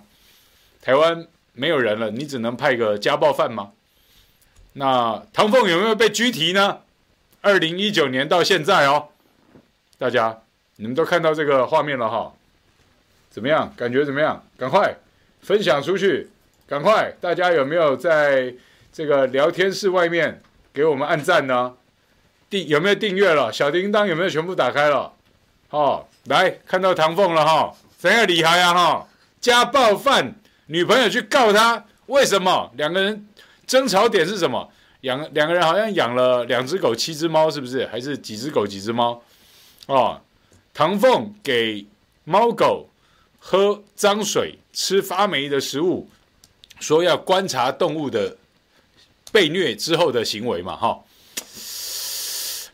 [0.80, 3.72] 台湾没有人了，你只能派个家暴犯吗？
[4.72, 6.78] 那唐凤有没有被拘提呢？
[7.42, 9.08] 二零一九年到现在哦，
[10.00, 10.34] 大家
[10.76, 12.32] 你们都看到这个画面了哈？
[13.28, 13.70] 怎么样？
[13.76, 14.42] 感觉怎么样？
[14.56, 14.96] 赶快
[15.42, 16.30] 分享出去！
[16.66, 18.54] 赶快，大家有没有在
[18.90, 20.40] 这个聊天室外面
[20.72, 21.74] 给我们按赞呢？
[22.48, 23.52] 订有没有订阅了？
[23.52, 25.12] 小铃铛有没有全部打开了？
[25.68, 29.06] 哦，来看到唐凤了哈，怎样厉害啊哈？
[29.38, 30.34] 家暴犯。
[30.68, 32.72] 女朋友去告他，为什么？
[32.76, 33.28] 两个人
[33.66, 34.72] 争吵点是什么？
[35.02, 37.84] 养两个人好像养了两只狗、七只猫，是不是？
[37.88, 39.22] 还是几只狗、几只猫？
[39.94, 40.20] 哦，
[40.72, 41.84] 唐凤给
[42.24, 42.88] 猫狗
[43.38, 46.08] 喝脏水、吃发霉的食物，
[46.78, 48.36] 说要观察动物的
[49.32, 50.76] 被虐之后的行为嘛？
[50.76, 51.02] 哈、哦，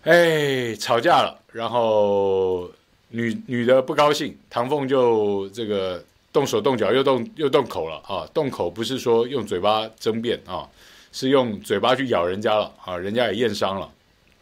[0.02, 2.70] 哎，吵架了，然后
[3.08, 6.04] 女女的不高兴，唐凤就这个。
[6.32, 8.28] 动手动脚又动又动口了啊！
[8.34, 10.68] 动口不是说用嘴巴争辩啊，
[11.10, 12.94] 是用嘴巴去咬人家了啊！
[12.94, 13.90] 人家也验伤了。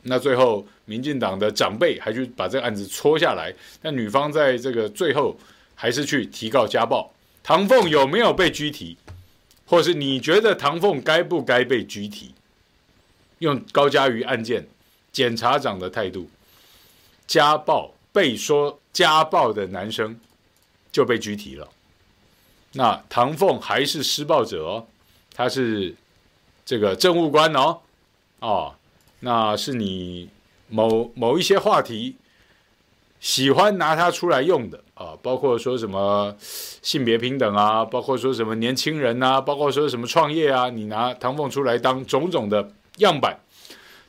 [0.03, 3.55] 那最后，民进党的长辈还去把这个案子戳下来。
[3.83, 5.37] 那女方在这个最后
[5.75, 7.13] 还是去提告家暴。
[7.43, 8.97] 唐凤有没有被拘提？
[9.67, 12.35] 或是你觉得唐凤该不该被拘提？
[13.39, 14.67] 用高嘉瑜案件
[15.13, 16.29] 检察长的态度，
[17.27, 20.19] 家暴被说家暴的男生
[20.93, 21.69] 就被拘提了。
[22.73, 24.87] 那唐凤还是施暴者哦，
[25.35, 25.95] 他是
[26.65, 27.81] 这个政务官哦，
[28.41, 28.75] 哦，
[29.21, 30.29] 那是你
[30.69, 32.17] 某某一些话题
[33.21, 43.39] 喜欢拿他出来用的啊，包括说什么性别平等啊，包括说什么年轻人啊，包括说什么创业啊，你拿唐凤出来当种种的样板。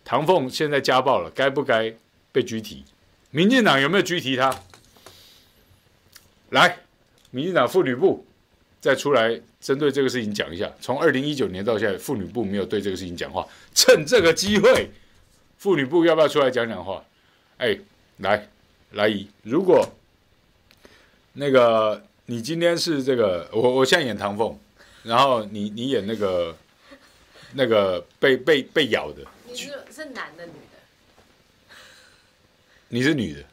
[0.03, 1.93] 唐凤现在家暴了，该不该
[2.31, 2.83] 被拘提？
[3.31, 4.53] 民进党有没有拘提他？
[6.49, 6.79] 来，
[7.31, 8.25] 民进党妇女部。
[8.81, 14.87] 再出来针对这个事情讲一下，从二零一九年到现在，妇女部没有对这个事情讲话，趁这个机会，
[15.65, 17.03] 妇女部要不要出来讲讲话？
[17.57, 17.75] 哎，
[18.17, 18.47] 来，
[18.91, 19.83] 来姨，如果
[21.33, 24.55] 那个你今天是这个，我我现在演唐凤，
[25.01, 26.55] 然后你你演那个
[27.53, 30.77] 那个被被被咬的，你是是男的女的？
[32.89, 33.43] 你是女的，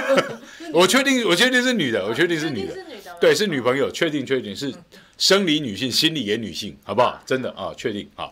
[0.74, 2.76] 我确定我确定是女的，我确定是女的。
[3.18, 4.70] 对，是女朋友，确定确定是
[5.16, 7.18] 生理女性，心理也女性，好不好？
[7.24, 8.30] 真的啊，确定啊。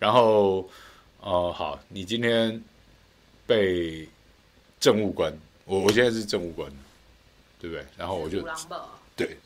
[0.00, 0.68] 然后
[1.20, 2.62] 哦、呃，好，你今天
[3.46, 4.08] 被
[4.78, 5.32] 政务官，
[5.64, 6.70] 我我现在是政务官，
[7.60, 7.84] 对不对？
[7.96, 8.42] 然后我就
[9.16, 9.36] 对，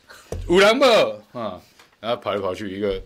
[0.47, 0.87] 五郎吧
[1.33, 1.61] 啊，
[1.99, 3.01] 然后跑来跑去，一个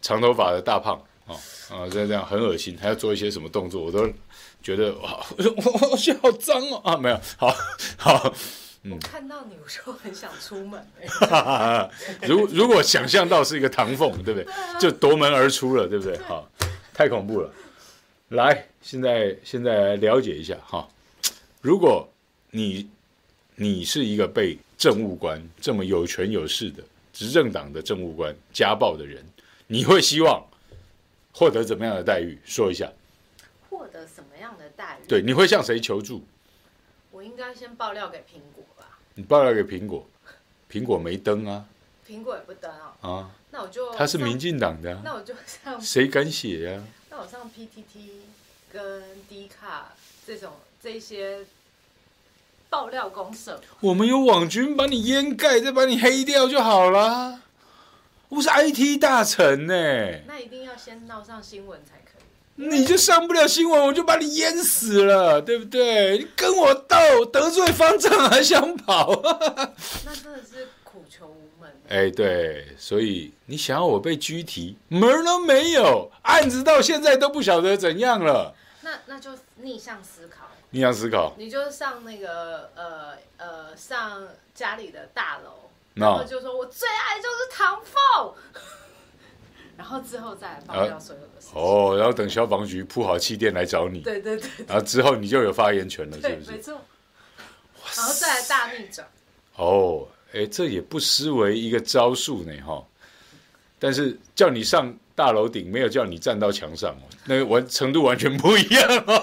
[0.00, 1.34] 长头发的大胖啊
[1.70, 4.08] 啊，这样这样很恶心，还要做一些什么动作，我都
[4.62, 7.54] 觉得哇，我我好脏哦啊，没有，好
[7.96, 8.34] 好。
[8.90, 10.84] 我看到你，我就很想出门。
[12.26, 14.46] 如如果想象到是一个唐凤，对不对？
[14.80, 16.18] 就夺门而出了，对不对？
[16.26, 16.48] 好，
[16.92, 17.48] 太恐怖了。
[18.32, 20.88] 来，现在现在来了解一下哈。
[21.60, 22.08] 如果
[22.50, 22.88] 你
[23.56, 29.22] 你是一个被政务官这么有权有势的执政党的政务官家暴的人，
[29.66, 30.42] 你会希望
[31.32, 32.38] 获得怎么样的待遇？
[32.44, 32.90] 说一下。
[33.68, 35.06] 获得什么样的待遇？
[35.06, 36.24] 对，你会向谁求助？
[37.10, 38.98] 我应该先爆料给苹果吧。
[39.14, 40.06] 你爆料给苹果，
[40.70, 41.66] 苹果没登啊，
[42.08, 42.96] 苹果也不登啊。
[43.02, 46.82] 啊，那我就他是民进党的，那我就上谁敢写呀？
[47.14, 48.22] 那我上 PTT
[48.72, 49.92] 跟 D 卡
[50.26, 50.50] 这种
[50.82, 51.40] 这些
[52.70, 57.42] 爆料公社，我们有网军把你掩盖，再把你黑掉就好了。
[58.30, 59.74] 我是 IT 大臣呢，
[60.26, 62.66] 那一定要先闹上新闻才可以。
[62.66, 66.16] 你就上不了新闻，我就把你淹死了，对不对？
[66.16, 66.96] 你跟我斗，
[67.26, 69.20] 得罪方丈还想跑？
[70.06, 70.68] 那真的是。
[71.92, 78.54] 哎，对，所以你想要我被拘提，门都没有，案子到现在都不晓得怎样了。
[78.80, 80.46] 那那就逆向思考。
[80.70, 81.34] 逆向思考。
[81.36, 88.34] 你就上那个呃呃上家里的大楼.然后就说我最爱就是唐凤。
[89.76, 91.60] 然后之后再来爆料所有的事情。
[91.60, 94.00] 哦，然后等消防局铺好气垫来找你。
[94.00, 94.48] 对对对。
[94.66, 96.50] 然后之后你就有发言权了，是不是？
[96.52, 96.80] 没错。
[97.96, 99.06] 然后再来大逆转。
[99.56, 102.84] 哦，哎，这也不失为一个招数呢，哈。
[103.78, 109.22] 但是叫你上大楼顶，没有叫你站到墙上哦，那个完程度完全不一样哦。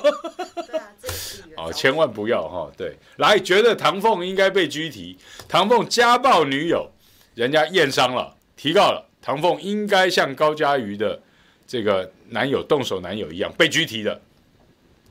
[0.68, 2.72] 对啊，这是 哦，千万不要哈、哦。
[2.78, 5.18] 对，来，觉得唐凤应该被拘提，
[5.48, 6.90] 唐凤家暴女友，
[7.36, 11.18] 人家验伤了，提告了，唐凤应该像高佳瑜的
[11.66, 14.22] 这个男友动手男友一样被拘提的，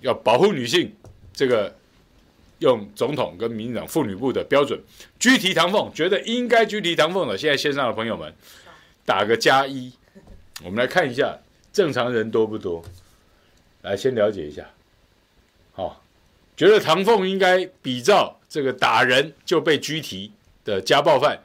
[0.02, 0.94] 要保护女性，
[1.32, 1.74] 这个
[2.58, 4.80] 用总统跟民进党妇女部的标准
[5.18, 8.32] 拘提唐凤，觉得应该拘提唐凤的，现在线上的朋友们
[9.04, 9.92] 打个加一，
[10.64, 11.38] 我们来看一下
[11.72, 12.82] 正常人多不多。
[13.82, 14.68] 来，先了解一下，
[15.72, 15.96] 好、哦，
[16.56, 20.32] 觉得唐凤应该比照这个打人就被拘提
[20.64, 21.38] 的家暴犯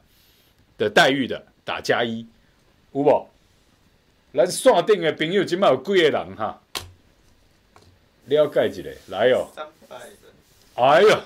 [0.80, 2.26] 的待遇的打加一，
[2.92, 3.28] 有无？
[4.34, 6.60] 咱线顶的朋友今麦有几个人哈？
[8.26, 9.98] 了解一下，来哦，三百，
[10.76, 11.24] 哎呀，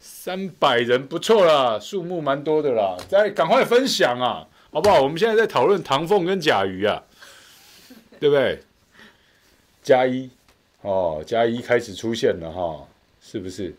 [0.00, 5.02] 三百人不错啦，数目蛮多的啦，再赶快分享啊，好不好？
[5.02, 7.02] 我们现在在讨论唐凤跟甲鱼啊，
[8.18, 8.62] 对不对？
[9.82, 10.30] 加一。
[10.82, 12.86] 哦，加一开始出现了哈，
[13.20, 13.74] 是不是？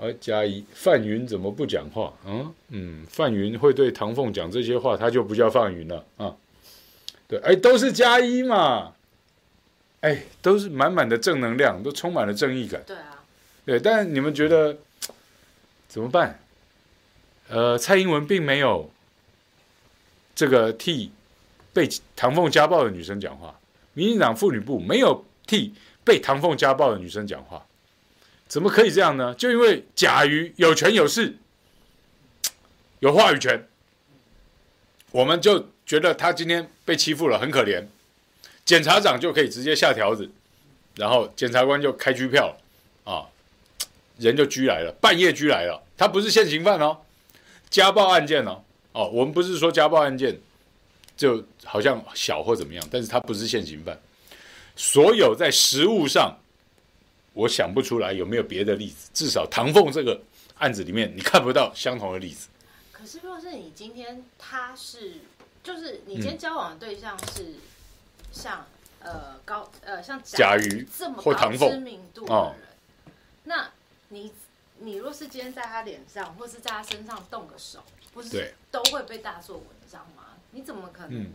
[0.00, 2.10] 哎，加一，范云怎么不讲话？
[2.24, 6.34] 嗯嗯，范云会对唐凤讲这些话，他就不叫范云了啊。
[7.26, 8.94] 对，哎，都是加一嘛，
[10.00, 12.82] 哎，都是满满的正能量，都充满了正义感。
[12.86, 13.17] 对啊，
[13.68, 14.78] 对，但你们觉得
[15.88, 16.40] 怎么办？
[17.50, 18.90] 呃，蔡英文并没有
[20.34, 21.12] 这个替
[21.74, 23.60] 被唐凤家暴的女生讲话，
[23.92, 25.22] 民进党妇女部没有。
[25.46, 27.66] 替被唐凤家暴的女生讲话，
[28.46, 29.34] 怎么可以这样呢？
[29.34, 31.36] 就因为甲鱼有权有势，
[33.00, 33.66] 有话语权，
[35.10, 37.86] 我们就觉得他今天被欺负了，很可怜。
[38.64, 40.30] 检察长就可以直接下条子，
[40.96, 42.54] 然后检察官就开拘票
[43.04, 43.24] 啊，
[44.18, 45.82] 人就拘来了，半夜拘来了。
[45.96, 46.98] 他不是现行犯哦，
[47.70, 50.38] 家暴案件哦，哦，我们不是说家暴案件
[51.16, 53.98] 就好像小或怎么样，但是他不是现行犯。
[54.76, 56.38] 所有在实务上，
[57.32, 59.10] 我想不出来有没有别的例子。
[59.12, 60.20] 至少唐凤这个
[60.58, 62.48] 案子里面，你看不到相同的例子。
[62.92, 65.14] 可是，若是你今天他是，
[65.62, 67.54] 就是你今天交往的对象是
[68.30, 68.66] 像、
[69.00, 72.67] 嗯、呃高呃像甲鱼这么高知名度的人，哦、那
[74.08, 74.32] 你
[74.78, 80.36] 你若是今天在他脸上或是在他身上动个手，不是都会被大做文章吗？
[80.50, 81.22] 你怎么可能？
[81.22, 81.32] 嗯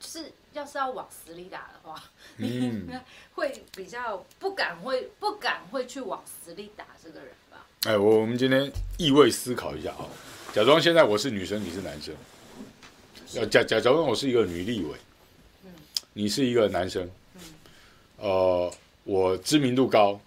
[0.00, 2.02] 就是要是要往死里打的话，
[2.38, 2.88] 嗯，
[3.34, 7.66] 会比较不敢会不敢会去往死里打这个人吧？
[7.84, 10.08] 哎，我我们今天意味思考一下啊，
[10.54, 12.14] 假装现在我是女生，你是男生，
[13.34, 14.96] 要假假假装我是一个女立委，
[15.64, 15.70] 嗯，
[16.14, 17.40] 你是一个男生，嗯，
[18.16, 18.72] 呃，
[19.04, 20.18] 我知名度高，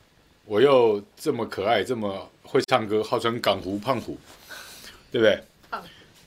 [0.46, 4.18] 我又这么可爱，这么会唱歌，号称港湖胖虎，
[5.12, 5.44] 对不对？
[5.70, 5.82] 胖，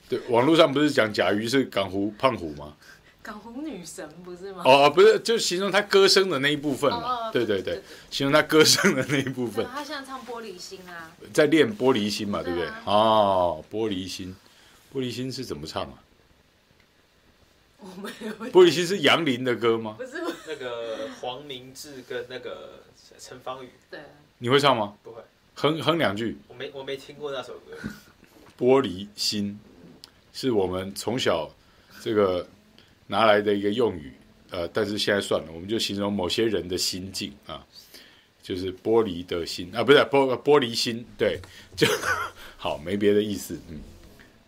[0.09, 2.73] 对，网络上不是讲甲鱼是港湖胖虎吗？
[3.21, 4.63] 港湖女神不是吗？
[4.65, 6.97] 哦，不是，就形容她歌声的那一部分嘛。
[6.97, 9.65] 哦哦、对对对，形容她歌声的那一部分。
[9.71, 12.67] 她现在唱《玻璃心》啊，在练《玻璃心》嘛，对不对？
[12.67, 14.35] 啊、哦，《玻璃心》，
[14.97, 15.93] 《玻璃心》是怎么唱啊？
[17.79, 18.33] 我没有。
[18.51, 19.95] 玻璃心是杨林的歌吗？
[19.97, 22.83] 不是，那个黄明志跟那个
[23.19, 23.69] 陈芳语。
[23.89, 23.99] 对。
[24.37, 24.95] 你会唱吗？
[25.03, 25.21] 不会。
[25.55, 26.37] 哼哼两句。
[26.47, 27.77] 我没我没听过那首歌。
[28.57, 29.59] 玻璃心，
[30.33, 31.49] 是我们从小
[32.01, 32.47] 这个。
[33.09, 34.11] 拿来的一个用语，
[34.49, 37.65] 呃，但是现在算了，我们就形容某些人的心境啊，
[38.43, 41.39] 就是玻璃的心啊，不是玻玻璃心，对，
[41.77, 41.87] 就
[42.57, 43.79] 好，没别的意思，嗯，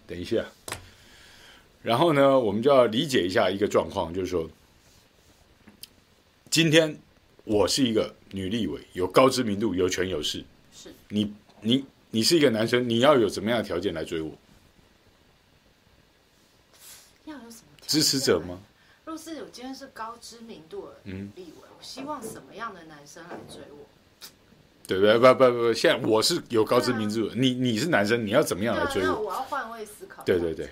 [0.06, 0.44] 等一下，
[1.90, 4.48] 然后呢，我们就要理解一下一个状况，就是说，
[6.48, 6.96] 今天
[7.46, 14.30] 我是一个女立委，有高知名度，有权有势，是你，你，你是一个男生，你要有怎么样的条件来追我？
[17.26, 18.60] 要有什么支持者吗？
[19.06, 23.88] 若是有今天是高知名度的立委，嗯、我希望什么样的男生来追我？
[24.86, 25.18] 对不对？
[25.18, 29.22] 不不不，现在我是有高知名度，啊、你你是男生，你要怎么样来追我？
[29.22, 30.22] 我要换位思考。
[30.24, 30.70] 对对对。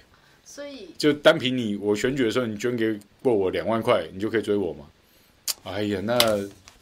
[0.58, 4.88] 所以就单凭你，我选举的时候你捐给过我两万块，你就可以追我吗？
[5.66, 6.18] 哎呀，那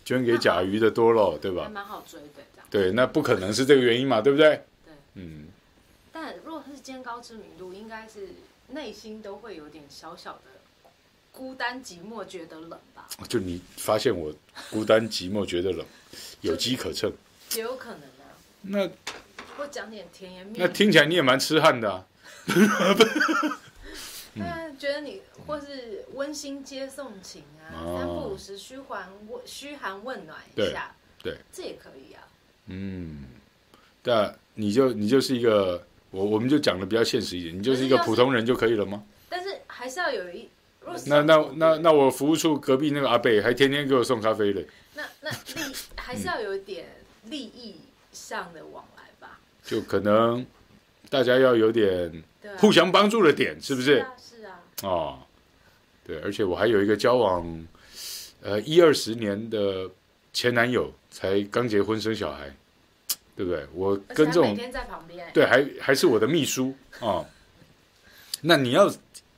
[0.06, 1.64] 捐给甲鱼的多了，对吧？
[1.64, 4.62] 还蛮好追的，对，那不可能是这个原因嘛，对不对？
[4.86, 5.48] 对，嗯。
[6.14, 8.30] 但如果是今天高知名度，应该是。
[8.70, 10.90] 内心都会有点小小的
[11.32, 13.08] 孤单寂寞，觉得冷吧？
[13.30, 14.34] 就你发现我
[14.72, 15.86] 孤单寂寞，觉得冷，
[16.42, 17.12] 有机可乘，
[17.56, 18.34] 也有可能啊。
[18.64, 18.90] 那
[19.60, 22.04] 我讲点甜言蜜语，那听起来你也蛮痴汉的啊。
[24.36, 32.22] 那觉得你或是温馨接送情啊，哦、三不五时嘘寒问嘘寒问暖一下，对，对这也可以啊。
[32.68, 33.26] 嗯，
[34.02, 35.86] 但你就你就是一个。
[36.12, 39.04] 我我们就讲的比较现实一点，你就是一个普通人就可以了吗？
[39.28, 40.48] 但是还是要有一，
[41.08, 44.66] 那那那那我服务处隔壁那个阿伯还天天给我送咖啡嘞。
[44.94, 46.88] 那那利还是要有一点
[47.26, 47.82] 利益
[48.14, 49.42] 上的往来吧。
[49.66, 50.46] 就可能
[51.16, 52.24] 大家要有点
[52.58, 53.94] 互相帮助的点，是不是？
[53.96, 54.60] 是啊，是啊。
[54.84, 55.20] 哦，
[56.06, 57.68] 对，而且我还有一个交往
[58.42, 59.90] 呃一二十年的
[60.34, 62.54] 前男友，才刚结婚生小孩，
[63.34, 63.66] 对不对？
[63.74, 67.24] 我跟这种每天在旁边，对，还还是我的秘书啊。
[67.24, 67.26] 哦
[68.42, 68.94] 那你要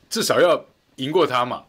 [0.10, 0.66] 至少要
[0.96, 1.64] 赢过他嘛？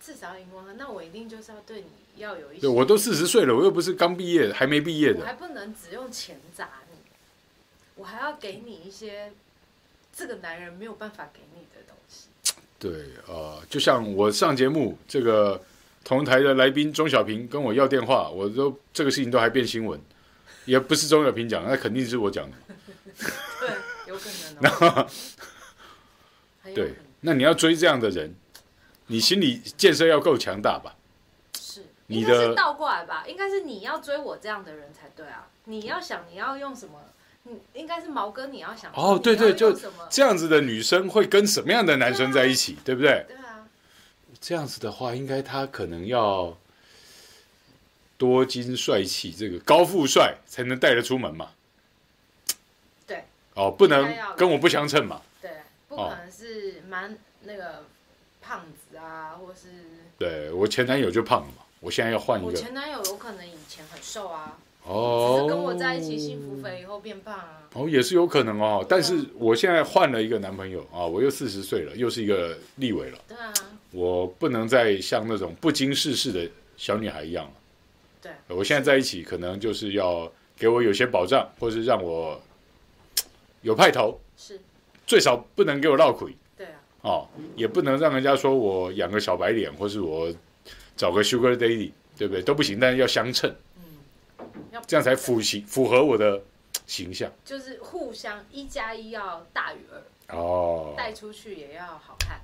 [0.00, 2.60] 至少赢过他，那我一定就是要对你要有一些。
[2.60, 5.20] 对，我都四十岁了，我又不是刚毕业，还没毕业的。
[5.20, 6.89] 我还不能只用钱砸你，
[8.00, 9.30] 我还要给你一些
[10.10, 12.28] 这个男人没有办法给你的东西。
[12.78, 15.60] 对啊、呃，就像我上节目，这个
[16.02, 20.00] 同台的来宾钟小平跟我要电话，我都这个事情都还变新闻，
[20.64, 22.56] 也不是钟小平讲，那肯定是我讲的。
[23.60, 23.68] 对，
[24.08, 24.30] 有可
[24.62, 25.06] 能、哦。
[26.74, 28.34] 对，那你要追这样的人，
[29.08, 30.96] 你心理建设要够强大吧？
[31.58, 33.26] 是，你的是倒过来吧？
[33.28, 35.48] 应该是你要追我这样的人才对啊！
[35.64, 36.98] 你要想你要用什么？
[37.44, 39.72] 你应该是毛哥，你要想哦，对对，就
[40.10, 43.24] 这样子的女生会跟什么样的男生在一起，对，不对？
[43.28, 43.66] 对啊，
[44.40, 46.56] 这样子的话，应该他可能要
[48.18, 51.50] 多金帅气，这个高富帅才能带得出门嘛。
[53.06, 53.24] 对，
[53.54, 55.22] 哦，不能跟我不相称嘛。
[55.40, 55.50] 对
[55.88, 57.84] 不可能是蛮那个
[58.42, 59.68] 胖子啊，或是
[60.18, 62.50] 对我前男友就胖了嘛，我现在要换一个。
[62.50, 64.58] 我前男友有可能以前很瘦啊，
[64.90, 67.62] 哦，只是跟我在一起幸福肥以后变胖啊。
[67.74, 73.18] 哦，也是有可能哦，但是我现在换了一个男朋友啊，我又四十岁了，又是一个立委了。
[73.28, 73.52] 对啊，
[73.92, 77.52] 我不能再像那种不经世事的小女孩一样了。
[78.20, 82.40] 对，我现在在一起可能就是要给我有些保障，或是让我
[83.62, 84.18] 有派头。
[84.36, 84.60] 是。
[85.06, 86.72] 最少不能给我闹亏，对啊，
[87.02, 90.32] 哦，也不能让人家说我养个小白脸，或是我
[90.96, 92.42] 找个 Sugar Daddy，对不对？
[92.42, 93.52] 都不行，但是要相称，
[94.72, 96.40] 嗯，这样才符形符合我的
[96.86, 102.40] 形象，就是互相一加一要大于二，哦，带出去也要好看，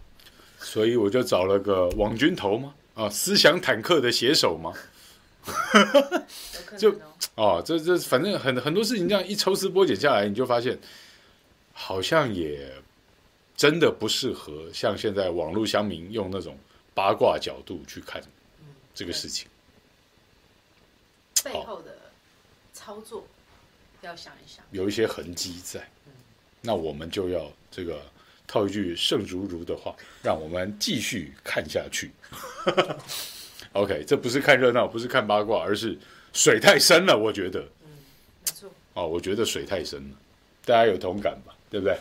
[0.58, 4.72] 所以我就找了个网军头嘛，啊，思想坦克的写手嘛，
[6.78, 6.94] 就
[7.34, 10.78] 哦，这这反正很很多事情这样一抽丝剥茧下来，你就发现。
[11.78, 12.72] 好像也
[13.54, 16.58] 真的不适合像现在网络乡民用那种
[16.94, 18.18] 八卦角度去看
[18.94, 19.46] 这个事情，
[21.44, 21.94] 背后的
[22.86, 23.26] 操作
[24.00, 25.84] 要想一想，有一些痕迹在。
[26.60, 28.00] 那我们就要这个
[28.46, 32.12] 套一句盛如如的话，让我们继续看下去。
[33.74, 35.98] OK，这不是看热闹，不是看八卦，而是
[36.32, 37.58] 水太深了，我觉得。
[37.84, 37.90] 嗯，
[38.44, 38.70] 没错。
[38.94, 40.16] 哦，我觉得水太深了，
[40.64, 41.52] 大家有同感吧？
[41.68, 41.98] 对不对？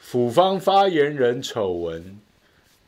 [0.00, 2.18] 府方发言人丑闻，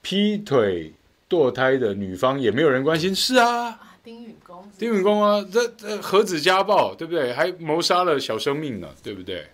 [0.00, 0.94] 劈腿
[1.28, 7.32] 堕胎的女方也没有人关心，是啊，啊丁允恭，丁允恭啊，这这何止家暴，对不对？
[7.32, 9.48] 还谋杀了小生命呢，对不对？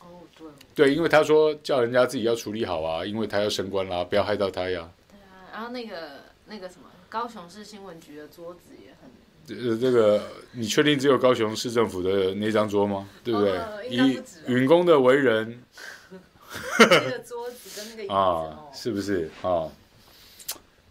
[0.00, 4.90] 哦，对，对，因为他说叫人家自己要处理好啊，因为他要升官啦，不要害到他呀。
[5.08, 9.10] 对啊，然后那个那个什么，高雄市新闻局的桌子也很。
[9.48, 13.08] 呃，这个你确定只有高雄市政府的那张桌吗？
[13.22, 13.58] 对不对？
[13.58, 15.62] 哦、以允公的为人，
[16.10, 19.70] 那个桌子跟那个椅子 啊，是不是啊？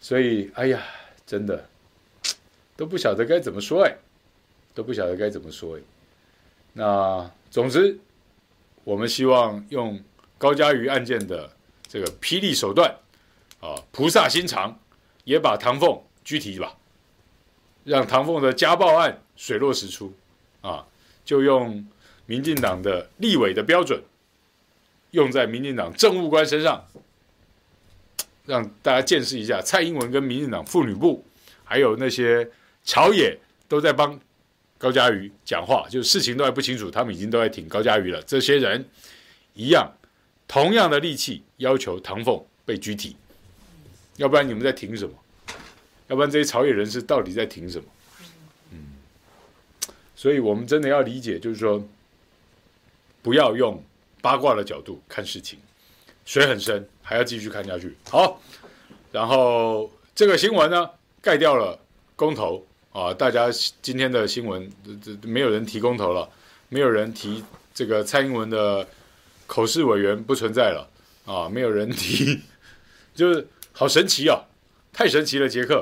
[0.00, 0.82] 所以，哎呀，
[1.26, 1.66] 真的
[2.76, 3.96] 都不晓得该怎么说哎，
[4.74, 5.80] 都不晓得该怎么说哎。
[6.72, 7.98] 那总之，
[8.84, 10.02] 我们希望用
[10.38, 11.50] 高嘉瑜案件的
[11.86, 12.96] 这个霹雳手段
[13.60, 14.80] 啊，菩萨心肠，
[15.24, 16.76] 也把唐凤拘提吧。
[17.84, 20.14] 让唐凤的家暴案水落石出，
[20.60, 20.86] 啊，
[21.24, 21.86] 就用
[22.26, 24.00] 民进党的立委的标准，
[25.10, 26.86] 用在民进党政务官身上，
[28.46, 31.24] 让大家见识一下蔡英文跟民进党妇女部，
[31.64, 32.48] 还有那些
[32.84, 34.18] 朝野都在帮
[34.78, 38.20] 高嘉瑜讲话，就是事情都还不清楚，他们已经都在挺高嘉瑜了。
[38.22, 38.88] 这些人
[39.54, 39.92] 一样，
[40.48, 43.16] 同样的力气要求唐凤被拘提，
[44.16, 45.14] 要不然你们在挺什么？
[46.08, 47.84] 要不然这些朝野人士到底在挺什么？
[48.72, 48.78] 嗯，
[50.16, 51.82] 所以我们真的要理解，就是说，
[53.22, 53.82] 不要用
[54.20, 55.58] 八卦的角度看事情，
[56.26, 57.96] 水很深，还要继续看下去。
[58.10, 58.42] 好，
[59.12, 61.78] 然后这个新闻呢，盖掉了
[62.14, 63.48] 公投啊，大家
[63.80, 64.70] 今天的新闻，
[65.02, 66.28] 这这没有人提公投了，
[66.68, 68.86] 没有人提这个蔡英文的
[69.46, 70.86] 口试委员不存在了
[71.24, 72.38] 啊，没有人提，
[73.14, 74.44] 就是好神奇哦，
[74.92, 75.80] 太神奇了，杰克。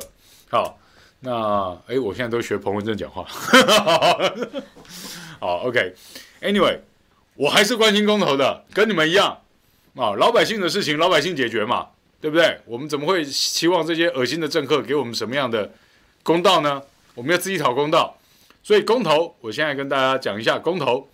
[0.49, 0.79] 好，
[1.21, 3.25] 那哎，我现在都学彭文正讲话。
[5.41, 5.95] 好，OK。
[6.43, 6.79] Anyway，
[7.35, 9.41] 我还是关心公投的，跟你们一样
[9.97, 11.89] 啊，老百姓的事情老百姓解决嘛，
[12.21, 12.61] 对不对？
[12.67, 15.73] 我们怎么会期望这些恶心的政客给我们什么样的
[16.23, 16.81] 公道呢？
[17.21, 18.17] 我们要自己讨公道。
[18.63, 21.07] 所以公投，我现在跟大家讲一下公投。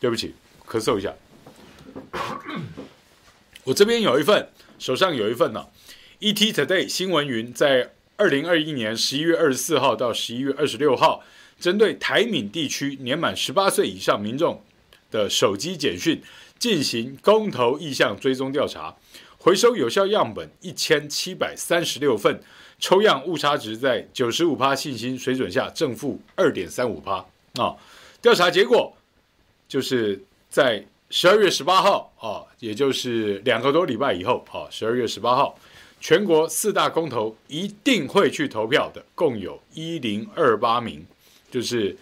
[0.00, 0.34] 对不起，
[0.66, 1.14] 咳嗽一下。
[3.62, 4.48] 我这边有一份，
[4.80, 5.68] 手上有一份呢、
[6.18, 11.22] ET Today 新闻云在二零二一年十一月二十四号到十一月二十六号，
[11.60, 14.64] 针对台闽地区年满十八岁以上民众
[15.12, 16.20] 的手机简讯
[16.58, 18.96] 进行公投意向追踪调查，
[19.38, 22.42] 回收有效样本一千七百三十六份，
[22.82, 27.24] 抽样误差值在九十五趴信心水准下正负二点三五趴
[27.54, 27.76] 啊。
[28.20, 28.92] 调查结果
[29.68, 30.20] 就是
[30.50, 35.56] 在十二月十八号啊，也就是两个多礼拜以后啊，十二月十八号，
[36.00, 41.06] 全国四大公投一定会去投票的，共有一零二八名，
[41.52, 41.96] 就是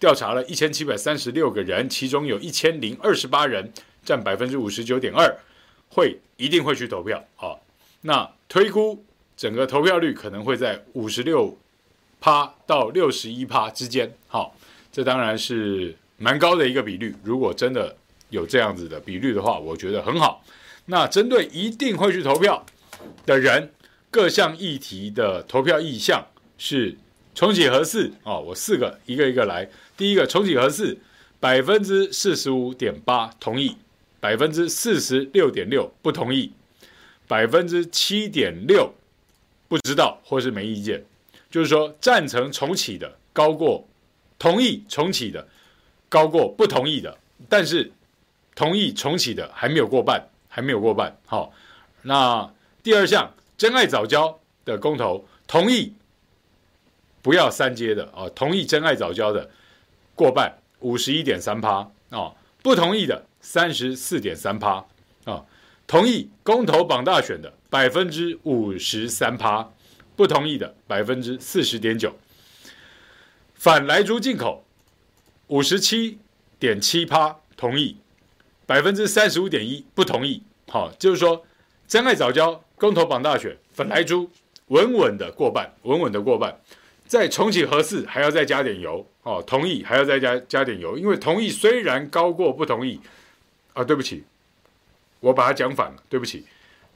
[0.00, 3.72] 调查了一千七百三十六个人，其中有一千零二十八人，
[4.04, 5.38] 占百分之五十九点二，
[5.90, 7.54] 会一定会去投票啊。
[8.00, 9.04] 那推估
[9.36, 11.56] 整个投票率可能会在五十六
[12.20, 14.56] 趴到六十一趴之间，好，
[14.92, 17.14] 这当然是蛮高的一个比率。
[17.22, 17.96] 如果真的
[18.30, 20.44] 有这样子的比率的话，我觉得很好。
[20.86, 22.64] 那针对一定会去投票
[23.26, 23.72] 的人，
[24.10, 26.26] 各项议题的投票意向
[26.56, 26.96] 是
[27.34, 29.68] 重启核四哦，我四个一个一个来。
[29.96, 30.98] 第一个重启核四，
[31.40, 33.76] 百分之四十五点八同意，
[34.20, 36.52] 百分之四十六点六不同意，
[37.26, 38.94] 百分之七点六
[39.68, 41.04] 不知道或是没意见。
[41.50, 43.86] 就是说，赞成重启的高过
[44.38, 45.46] 同意重启的，
[46.08, 47.16] 高过不同意的，
[47.48, 47.92] 但是。
[48.56, 51.12] 同意重启的还没有过半，还没有过半。
[51.26, 51.52] 好，
[52.02, 52.48] 那
[52.84, 55.92] 第二项真爱早教的公投，同意
[57.20, 59.50] 不要三阶的啊，同意真爱早教的
[60.14, 61.78] 过半，五十一点三趴
[62.10, 64.74] 啊，不同意的三十四点三趴
[65.24, 65.44] 啊，
[65.88, 69.68] 同意公投绑大选的百分之五十三趴，
[70.14, 72.14] 不同意的百分之四十点九，
[73.54, 74.64] 反莱猪进口
[75.48, 76.20] 五十七
[76.60, 77.96] 点七趴同意。
[78.64, 81.44] 百分之三十五点一不同意，好，就是说，
[81.88, 84.30] 真爱早教公投榜大选，反莱猪
[84.68, 86.56] 稳稳的过半，稳稳的过半，
[87.08, 93.00] 再重启核四还要再加点油，哦，同意还要再加加点油，因为同意虽然高过不同意，
[93.72, 94.22] 啊，对不起，
[95.18, 96.46] 我把它讲反了，对不起，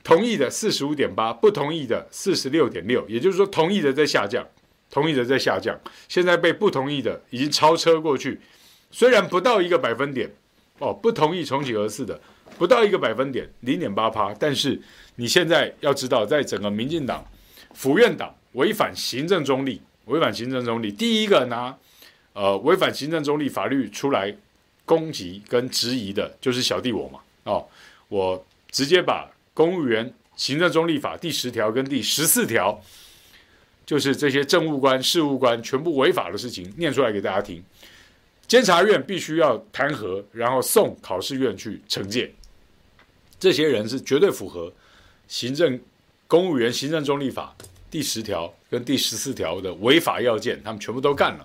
[0.09, 4.43] 同意的四十五点八，不同意的四十六点六，也就是说同意的在下降，
[4.91, 5.79] 同意的在下降，
[6.09, 8.41] 现在被不同意的已经超车过去，
[8.91, 10.33] 虽然不到一个百分点。
[10.79, 12.19] 哦，不同意重启核四的
[12.57, 14.33] 不到一个百分点，零点八趴。
[14.33, 14.81] 但是
[15.17, 17.23] 你现在要知道，在整个民进党
[17.75, 21.77] 府院党违反行政中立，违反行政中立，第一个拿
[22.33, 24.35] 呃违反行政中立法律出来
[24.87, 27.19] 攻击跟质疑的，就是小弟我嘛。
[27.43, 27.67] 哦，
[28.09, 29.29] 我直接把
[29.59, 32.81] 公务员行政中立法第十条跟第十四条，
[33.85, 37.61] 就是这些政务官、事务官全部违法的事情念出来给大家听。
[38.47, 42.33] 监察院必须要弹劾，然后送考试院去惩戒。
[43.41, 44.73] 这些人是绝对符合
[45.27, 45.81] 行政
[46.29, 47.53] 公务员行政中立法
[47.91, 51.45] 第十条跟第十四条的违法要件，他们全部都干了。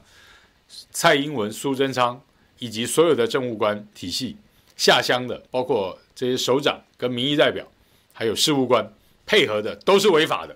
[0.92, 2.22] 蔡英文、苏贞昌
[2.60, 4.38] 以及所有的政务官体系
[4.78, 7.68] 下乡的，包括这些首长跟民意代表，
[8.14, 8.90] 还有事务官
[9.26, 10.56] 配合的，都是违法的，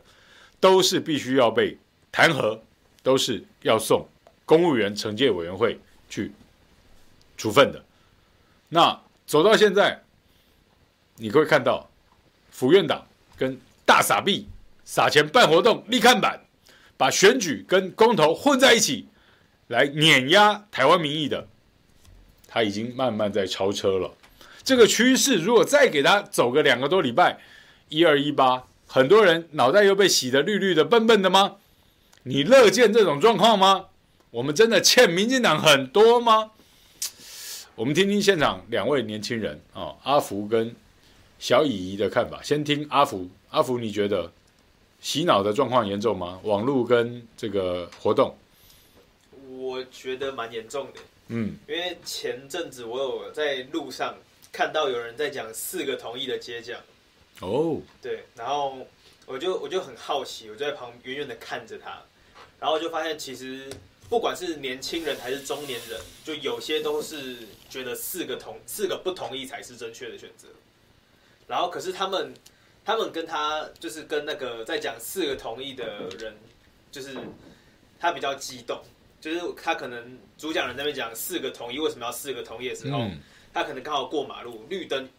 [0.60, 1.78] 都是必须要被
[2.12, 2.58] 弹劾，
[3.03, 4.08] 都是要送
[4.45, 5.78] 公务员惩戒委员会。
[6.10, 6.32] 去
[7.36, 7.84] 处分的，
[8.70, 10.01] 那走到现在，
[11.18, 11.89] 你会看到
[12.49, 13.05] 府院党
[13.36, 14.47] 跟大傻逼
[14.86, 16.39] 撒钱办活动立看板，
[16.95, 19.10] 把选举跟公投混在一起，
[19.68, 21.45] 来碾压台湾民意的，
[22.47, 24.14] 他已经慢慢在超车了。
[24.68, 27.39] 这个趋势如果再给他走个两个多礼拜，
[27.88, 31.55] 一二一八，很多人脑袋又被洗得绿绿的、笨笨的吗？
[32.24, 33.86] 你乐见这种状况吗？
[34.30, 36.51] 我们真的欠民进党很多吗？
[37.76, 40.76] 我们听听现场两位年轻人啊，阿福跟
[41.39, 42.43] 小乙怡的看法。
[42.43, 44.30] 先听阿福，阿福，你觉得
[44.99, 46.41] 洗脑的状况严重吗？
[46.43, 48.36] 网络跟这个活动，
[49.47, 50.99] 我觉得蛮严重的。
[51.30, 54.13] 嗯，因为前阵子我有在路上
[54.58, 56.82] 看到有人在讲四个同意的接讲。
[57.41, 58.80] 哦，对，然后
[59.28, 62.01] 我就我就很好奇，我就在旁远远的看着他，
[62.60, 63.70] 然后就发现其实。
[64.10, 67.39] 不管是年轻人还是中年人，就有些都是
[67.70, 70.47] 觉得四个同四个不同意才是正确的选择。
[71.45, 72.34] 然后，可是他们
[72.86, 76.38] 他们跟他就是跟那个在讲四个同意的人，
[76.89, 77.18] 就是
[77.99, 78.82] 他比较激动，
[79.20, 83.20] 就是他可能主讲人那边讲四个同意，为什么要四个同意的时候，嗯、
[83.58, 85.10] 他可能刚好过马路，绿灯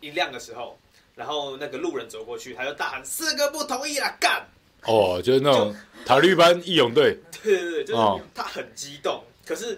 [0.00, 0.78] 一亮的时候，
[1.16, 4.46] 然后那个路人走过去，他就大喊四个不同意啊，干！
[4.84, 5.74] 哦，就是那种
[6.06, 7.18] 塔绿班义勇队。
[7.42, 9.76] 对对对，就是他很激动，哦、可是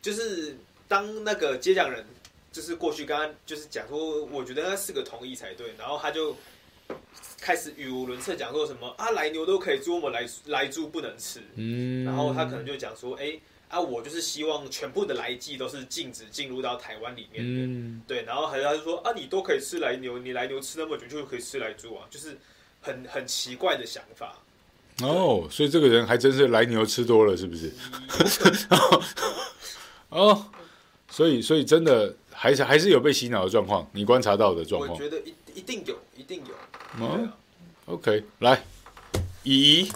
[0.00, 0.56] 就是
[0.88, 2.02] 当那个接讲人
[2.50, 6.34] 就是过去刚刚就是讲说，我觉得那四个同意才对，然后他就
[7.38, 11.40] 开始语无伦次讲说什么啊，来牛都可以猪，我们来来猪不能吃。
[11.56, 13.38] 嗯，然后他可能就讲说，哎
[13.72, 17.50] 啊，我就是希望全部的来鸡都是禁止进入到台湾里面的。
[17.50, 22.36] 嗯，对，然后还有他就说啊，你都可以吃来牛，你来牛吃那么久就可以吃来猪啊，就是
[22.82, 24.36] 很很奇怪的想法。
[25.00, 27.72] 哦，所以这个人还真是来牛吃多了，是不是？
[30.10, 30.46] 哦，
[31.10, 34.92] 所以所以真的还是还是有被洗脑的状况，你观察到的状况。
[34.92, 36.54] 我觉得一一定有，一定有。
[37.02, 37.26] 哦
[37.86, 38.62] ，OK，来，
[39.44, 39.92] 怡怡，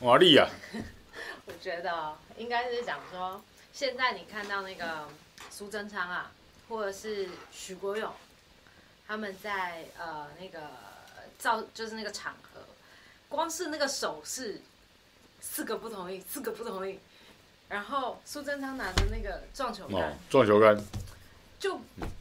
[0.00, 0.48] 瓦力啊。
[1.44, 1.92] 我觉得
[2.38, 5.08] 应该是讲说，现在你看到那个
[5.50, 6.30] 苏贞昌啊，
[6.68, 8.12] 或者是许国勇，
[9.06, 10.60] 他们在呃那个
[11.38, 12.60] 造就是那个场合。
[13.28, 14.62] 光是那个手势，
[15.40, 16.98] 四个不同意，四个不同意。
[17.68, 20.82] 然后苏贞昌拿着那个撞球杆，撞球杆，
[21.60, 21.78] 就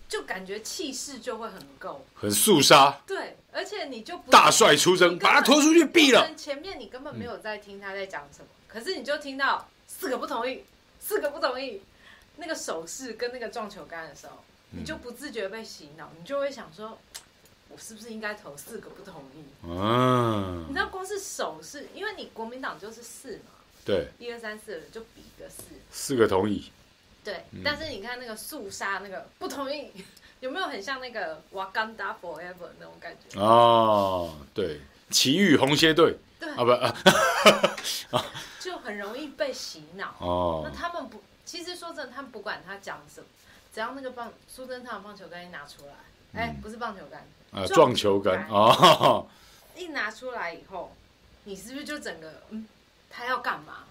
[0.09, 2.99] 就感觉气势就会很够，很肃杀。
[3.07, 6.35] 对，而且你就不大帅出征，把他拖出去毙了。
[6.35, 10.63] 前面你根本没有在听他在讲什么，可是你就听到四个不同意，
[10.99, 11.81] 四个不同意，
[12.35, 14.37] 那个手势跟那个撞球杆的时候，
[14.71, 16.97] 你就不自觉被洗脑，你就会想说。
[17.69, 19.67] 我是不是应该投四个不同意？
[19.69, 23.51] 啊，你知道光是手势，因为你国民党就是四嘛，
[23.83, 26.71] 对，一二三四就比个四，四个同意，
[27.25, 27.43] 对。
[27.51, 29.91] 嗯、但是你看那个肃杀那个不同意，
[30.39, 33.37] 有没有很像那个 Wakanda Forever 那种感觉？
[33.37, 34.79] 哦，对，
[35.09, 36.95] 奇遇红蝎队，对啊不啊，
[38.59, 40.15] 就很容易被洗脑。
[40.19, 43.27] 哦，那他们不，其实说真的，他们不管他讲什么，
[43.73, 47.25] 只要那个棒苏贞昌的棒球杆一拿出来，哎、嗯，不是棒球杆。
[47.51, 49.25] 啊，撞球杆哦！
[49.75, 50.93] 一拿出来以后，
[51.45, 52.67] 你是不是就整个嗯，
[53.09, 53.85] 他要干嘛？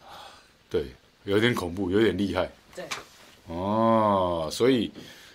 [0.69, 0.89] 对，
[1.25, 2.51] 有点恐怖，有点厉害。
[2.75, 2.87] 对，
[3.47, 4.93] 哦，所以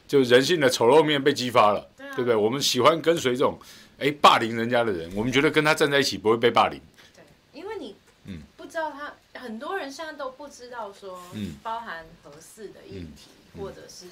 [0.07, 2.35] 就人性的丑陋面被激发了，对，啊、对不对？
[2.35, 3.57] 我们喜欢跟随这种
[4.01, 6.81] 哎霸凌人家的人，我们觉得跟他站在一起不会被霸凌。
[7.15, 7.23] 对，
[7.53, 7.95] 因为你
[8.25, 14.07] 嗯不知道他，嗯、很多人现在都不知道说，嗯，包含合适的议题，嗯嗯、或者是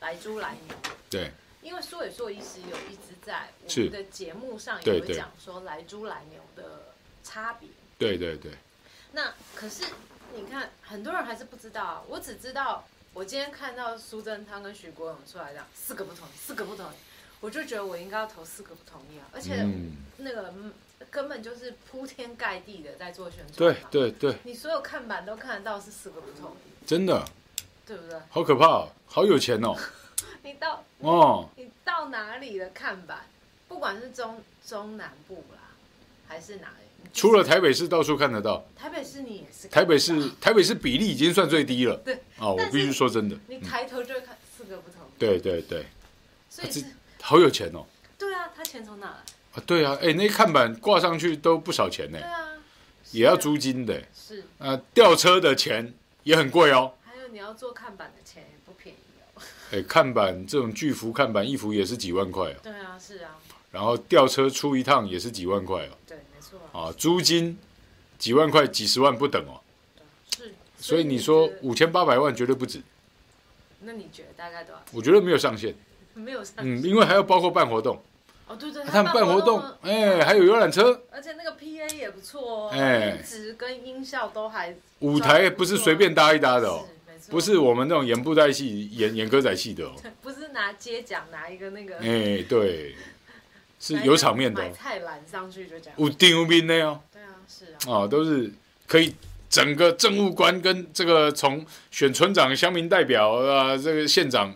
[0.00, 0.74] 来猪来牛，
[1.10, 1.30] 对。
[1.60, 7.68] 因为苏伟硕医师有一直在我们的节目上也有讲说来猪来牛的差别。
[7.98, 8.52] 对对对。
[9.10, 9.84] 那可是
[10.34, 12.02] 你看，很多人还是不知道啊。
[12.08, 16.94] 我只知道，我今天看到苏贞昌跟许国勇出来这样四个不同意，四个不同意，
[17.40, 19.26] 我就觉得我应该要投四个不同意啊。
[19.32, 19.66] 而且
[20.18, 20.54] 那个
[21.10, 23.56] 根本就是铺天盖地的在做宣传。
[23.56, 24.38] 对对对。
[24.44, 26.86] 你所有看板都看得到是四个不同意。
[26.86, 27.24] 真的。
[27.86, 28.20] 对不对？
[28.28, 29.74] 好可怕，好有钱哦。
[30.44, 33.24] 你到哦，你到哪里的看板，
[33.66, 35.72] 不管是中中南部啦，
[36.26, 38.62] 还是哪里，除了台北市到处看得到。
[38.76, 39.68] 台北市你也是。
[39.68, 41.96] 台北市台北市比例已经算最低了。
[42.04, 42.16] 对。
[42.38, 43.34] 哦，我必须说真的。
[43.48, 45.00] 你抬头就会看四个不同。
[45.18, 45.86] 对对对。
[46.50, 46.84] 所以是
[47.28, 47.84] 好有钱哦。
[48.16, 49.16] 对啊，他钱从哪来？
[49.52, 52.18] 啊，对啊，哎，那看板挂上去都不少钱呢。
[52.18, 52.48] 对啊。
[53.10, 54.02] 也要租金的。
[54.14, 54.44] 是。
[54.56, 56.94] 啊，吊车的钱也很贵哦。
[57.04, 58.98] 还有你要做看板的钱也不便宜。
[59.72, 62.56] 哎，看板这种巨幅看板一幅也是几万块哦。
[62.62, 63.36] 对啊，是啊。
[63.70, 65.90] 然后吊车出一趟也是几万块哦。
[66.06, 66.58] 对，没错。
[66.72, 67.58] 啊，租金
[68.18, 69.60] 几万块、几十万不等哦。
[70.34, 70.54] 是。
[70.80, 72.80] 所以你说五千八百万绝对不止。
[73.80, 74.82] 那你觉得大概多少？
[74.92, 75.74] 我觉得没有上限。
[76.18, 76.64] 没有上限。
[76.64, 78.00] 嗯，因为还要包括办活动。
[78.46, 78.84] 哦，对对。
[78.84, 81.02] 他们办活动，哎，还有游览车。
[81.10, 84.74] 而且那个 PA 也不错哦，音质跟音效都还。
[85.00, 86.86] 舞台不是随便搭一搭的哦。
[87.30, 89.92] 不是我们那种演布袋戏、演演歌仔戏的哦。
[90.22, 91.96] 不是拿接奖拿一个那个。
[91.98, 92.94] 哎，对，
[93.78, 94.62] 是有场面的。
[94.62, 95.92] 买菜篮上去就讲。
[95.98, 97.00] 有丁有兵的哦。
[97.12, 97.76] 对啊，是啊。
[97.86, 98.50] 哦，都是
[98.86, 99.14] 可以
[99.50, 104.54] 整个政务官跟这个从选村长、乡民代表啊，这个县长、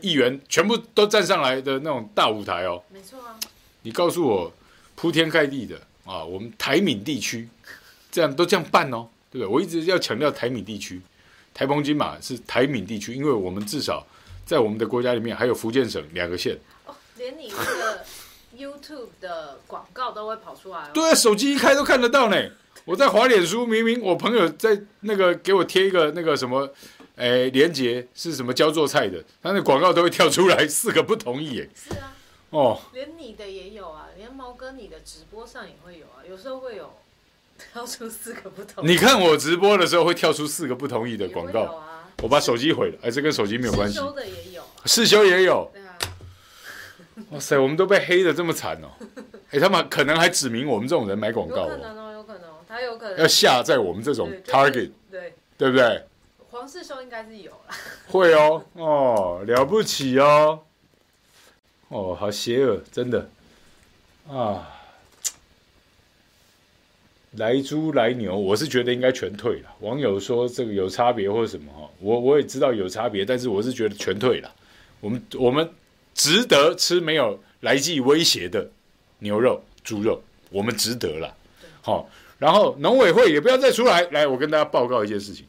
[0.00, 2.82] 议员全部都站上来的那种大舞台哦。
[2.90, 3.38] 没错啊。
[3.82, 4.52] 你告诉我，
[4.94, 7.48] 铺天盖地的啊，我们台闽地区
[8.10, 9.46] 这样都这样办哦，对不对？
[9.46, 11.00] 我一直要强调台闽地区。
[11.52, 14.06] 台澎金马是台闽地区，因为我们至少
[14.46, 16.58] 在我们的国家里面还有福建省两个县。
[16.86, 18.04] 哦，连你那个
[18.56, 20.90] YouTube 的广告都会跑出来哦。
[20.94, 22.36] 对啊，手机一开都看得到呢。
[22.84, 26.72] 我在滑脸书，明明我朋友在那个给我贴一个那个什么，
[27.16, 31.70] 哎，连杰是什么教做菜的，他那广告都会跳出来四个不同意耶。
[31.74, 32.14] 是啊。
[32.50, 32.80] 哦。
[32.92, 36.92] 连你的也有啊，连毛哥你的直播上也会有啊，有时候会有。
[37.70, 38.86] 跳出四个不同意。
[38.90, 41.60] 你看我直播的时候会跳出四个不同意的广告。
[41.60, 43.96] 啊、我把手机毁了，哎，这跟手机没有关系。
[43.96, 44.62] 世修的也有。
[44.86, 45.70] 世修也有。
[45.74, 45.98] 对啊。
[47.32, 48.88] 哇塞，我们都被黑的这么惨哦！
[49.52, 51.68] 哎，他们可能还指明我们这种人买广告、哦。
[51.68, 52.54] 有可能哦，有可能哦。
[52.66, 56.02] 他有可能要下在我们这种 target，对对不对？
[56.50, 57.74] 黄世修应该是有了，
[58.08, 60.62] 会哦，哦，了不起哦，
[61.88, 63.30] 哦，好邪恶，真的
[64.28, 64.76] 啊！
[67.36, 69.72] 来猪来牛，我是觉得应该全退了。
[69.78, 74.52] 网友说这个有差别或者什么哈，我我也知道有差别，但是我是觉得全退了。
[74.98, 75.72] 我们我们
[76.14, 78.68] 值得吃没有来记威胁的
[79.20, 80.20] 牛肉、猪肉，
[80.50, 81.32] 我们值得了。
[81.80, 84.02] 好，然后农委会也不要再出来。
[84.10, 85.46] 来，我跟大家报告一件事情。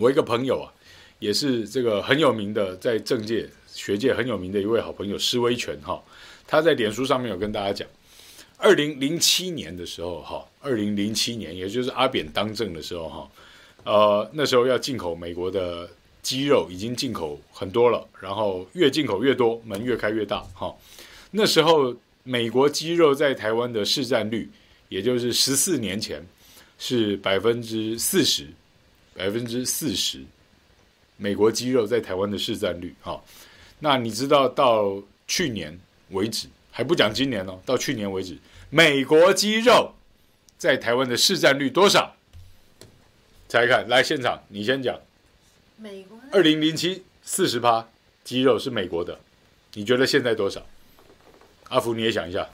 [0.00, 0.72] 我一个朋友啊，
[1.18, 6.02] 也是这个很有名的，在政界学界很有名的一位好朋友施威权哈，
[6.46, 7.86] 他在脸书上面有跟大家讲。
[8.56, 13.30] 二零零七年的时候，哈，二零零七年，也就是阿扁当政的时候，哈，
[13.84, 15.88] 呃，那时候要进口美国的
[16.22, 20.74] 鸡肉，已经进口很多了，然后越进口越多，门越开越大，哈。
[21.30, 24.50] 那时候美国鸡肉在台湾的市占率，
[24.88, 26.22] 也就是十四年前
[26.78, 28.46] 是百分之四十，
[29.14, 30.24] 百分之四十，
[31.16, 33.22] 美国鸡肉在台湾的市占率，哈。
[33.78, 35.78] 那你知道到去年
[36.10, 38.38] 为止，还不讲今年哦，到去年为止。
[38.68, 39.94] 美国鸡肉
[40.58, 42.14] 在台湾的市占率多少？
[43.48, 45.00] 猜看，来现场，你先讲。
[45.76, 47.88] 美国二零零七四十趴
[48.22, 49.18] 鸡肉是美国的，
[49.72, 50.64] 你觉得现在多少？
[51.68, 52.48] 阿福你也想一下。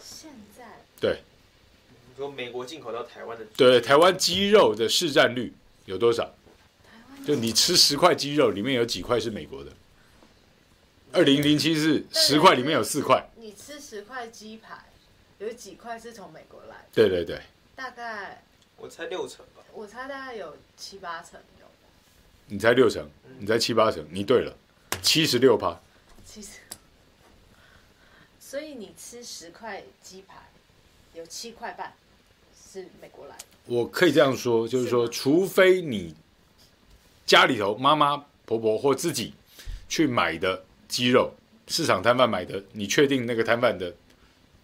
[0.00, 0.64] 现在
[1.00, 1.22] 对，
[2.08, 5.52] 你说美国进口到台湾的对台湾鸡肉的市占率
[5.86, 6.34] 有多少？
[7.26, 9.72] 就你吃十块鸡肉，里面有几块是美国的？
[11.12, 13.28] 二零零七是十块里面有四块。
[13.36, 14.84] 你吃十块鸡排。
[15.38, 16.84] 有几块是从美国来的？
[16.94, 17.42] 对对对，
[17.74, 18.44] 大概
[18.76, 19.62] 我猜六成吧。
[19.72, 21.66] 我猜大概有七八成有。
[22.46, 23.10] 你猜六成？
[23.40, 24.06] 你猜七八成？
[24.12, 24.56] 你对了，
[25.02, 25.80] 七十六趴。
[26.24, 26.60] 七十。
[28.38, 30.48] 所以你吃十块鸡排，
[31.14, 31.92] 有七块半
[32.72, 33.44] 是美国来的。
[33.66, 36.14] 我可以这样说，就是说，除非你
[37.26, 39.34] 家里头妈妈、婆婆或自己
[39.88, 41.34] 去买的鸡肉，
[41.68, 43.94] 市场摊贩买的，你确定那个摊贩的？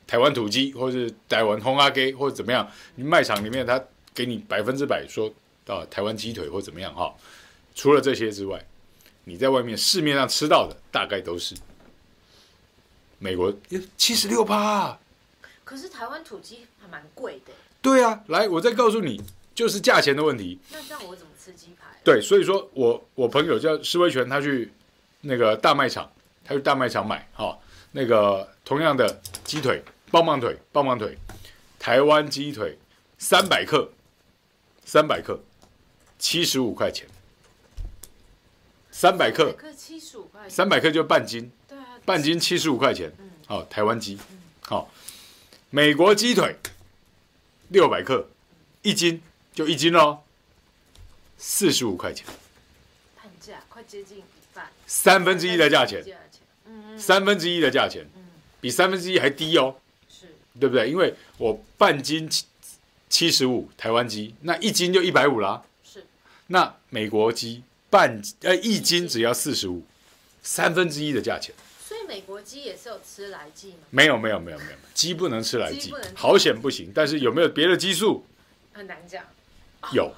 [0.06, 2.66] 台湾土鸡，或是台湾红阿鸡，或者怎么样？
[2.94, 3.78] 你卖场里面他
[4.14, 5.30] 给你百分之百说
[5.66, 7.14] 到台湾鸡腿或怎么样哈？
[7.74, 8.64] 除了这些之外，
[9.24, 11.54] 你在外面市面上吃到的大概都是
[13.18, 13.54] 美国
[13.98, 14.98] 七十六趴。
[15.62, 17.52] 可是台湾土鸡还蛮贵的。
[17.80, 19.22] 对啊，来，我再告诉你，
[19.54, 20.58] 就是价钱的问题。
[20.70, 21.86] 那这样我怎么吃鸡排？
[22.04, 24.72] 对，所以说我我朋友叫施威权，他去
[25.20, 26.10] 那个大卖场，
[26.44, 27.58] 他去大卖场买哈，
[27.92, 29.82] 那个同样的鸡腿。
[30.10, 31.18] 棒棒腿，棒棒腿，
[31.78, 32.78] 台湾鸡腿，
[33.18, 33.92] 三百克，
[34.82, 35.38] 三百克，
[36.18, 37.06] 七十五块钱，
[38.90, 43.12] 三百克，七十五块，三百克就半斤，对啊，半斤七十五块钱，
[43.46, 44.18] 好、嗯哦，台湾鸡，
[44.62, 44.88] 好、哦，
[45.68, 46.56] 美国鸡腿，
[47.68, 48.28] 六百克，
[48.82, 49.22] 一斤
[49.54, 50.18] 就一斤喽，
[51.36, 52.26] 四十五块钱，
[53.16, 56.04] 半价，快接近一半，三分之一的价钱，
[56.66, 58.24] 嗯，三分之一的价钱，嗯，
[58.60, 59.76] 比三分之一还低哦。
[60.60, 60.90] 对不对？
[60.90, 62.44] 因为我半斤七
[63.08, 65.62] 七十五台湾鸡，那一斤就一百五啦。
[65.84, 66.04] 是。
[66.48, 69.84] 那美国鸡半呃一斤只要四十五，
[70.42, 71.54] 三分之一的价钱。
[72.08, 73.78] 美国鸡也是有吃来剂吗？
[73.90, 76.90] 没有没有没有没有，鸡不能吃来剂，好险不行。
[76.94, 78.24] 但是有没有别的激素？
[78.72, 79.22] 很难讲。
[79.92, 80.04] 有。
[80.06, 80.12] 哦、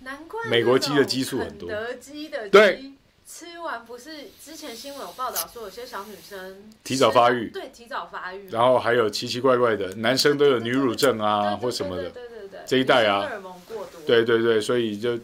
[0.00, 1.68] 难怪美国鸡的激素很多。
[1.68, 2.92] 肯德基的鸡对。
[3.26, 15.18] 吃完不是之前新闻有报道说有些小女生提早发育，对，提早发育，然后还有奇奇怪怪的男生都有女乳症啊或什么的，对对对，这一代啊，荷尔蒙过多，对对对，所以就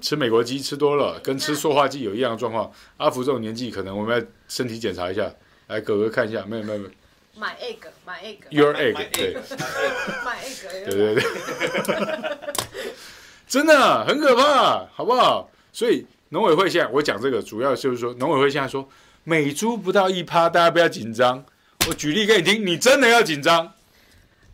[0.00, 2.72] 吃美国鸡吃多了，跟吃塑化剂有一样的状况。
[2.96, 5.30] 阿福这种年纪，可能我们要身体检查一下，
[5.68, 6.90] 来哥哥看一下，没有没有没有，
[7.36, 9.34] 买 egg 买 egg，your egg，对，
[10.24, 11.24] 买 egg，对对对，
[13.46, 15.50] 真的很可怕，好不好？
[15.72, 16.06] 所以。
[16.32, 18.88] 农委会现在我讲这个，主要就是说，农委会现在说
[19.24, 21.44] 每猪不到一趴，大家不要紧张。
[21.88, 23.74] 我举例给你听，你真的要紧张。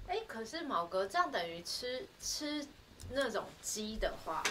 [0.08, 2.64] 哎，可是毛哥这样等于吃吃
[3.12, 4.42] 那种鸡的话，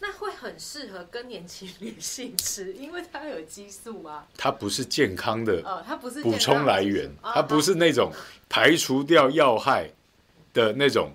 [0.00, 4.26] 那会很适合更年期女性吃，因为它有激素啊。
[4.36, 8.12] 它不是健康的，呃，它不是补充来源，它不是那种
[8.48, 9.90] 排除掉药害
[10.52, 11.12] 的那种。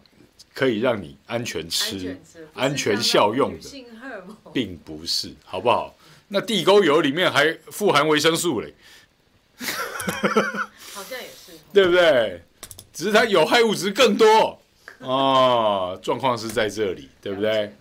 [0.56, 2.18] 可以让你安全吃、安全，
[2.54, 3.70] 安全效用的，
[4.54, 5.96] 并不是，好不好？
[6.28, 8.72] 那地沟油里面还富含维生素嘞，
[10.94, 12.44] 好像也是， 对不对？
[12.94, 14.60] 只是它有害物质更多
[15.00, 16.00] 哦。
[16.04, 17.74] 状况是在这里，对不对？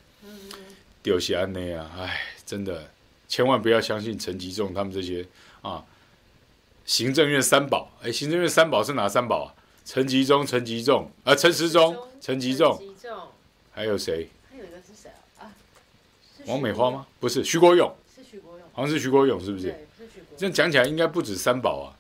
[1.03, 2.89] 丢西安内啊，哎，真的，
[3.29, 5.27] 千万不要相信陈吉仲他们这些
[5.61, 5.85] 啊。
[6.85, 9.55] 行政院三宝，哎，行政院三宝是哪三宝啊？
[9.85, 13.11] 陈吉仲、陈吉仲啊，陈时中、陈吉仲，仲，
[13.73, 14.29] 还有谁？
[14.51, 15.45] 还有一个是谁啊？
[15.45, 15.53] 啊，
[16.47, 17.07] 王美花吗？
[17.19, 17.93] 不是，徐国勇。
[18.15, 19.65] 是徐国勇，好像是徐国勇，是不是？
[19.65, 20.37] 对，是徐国勇。
[20.37, 21.95] 这样讲起来，应该不止三宝啊，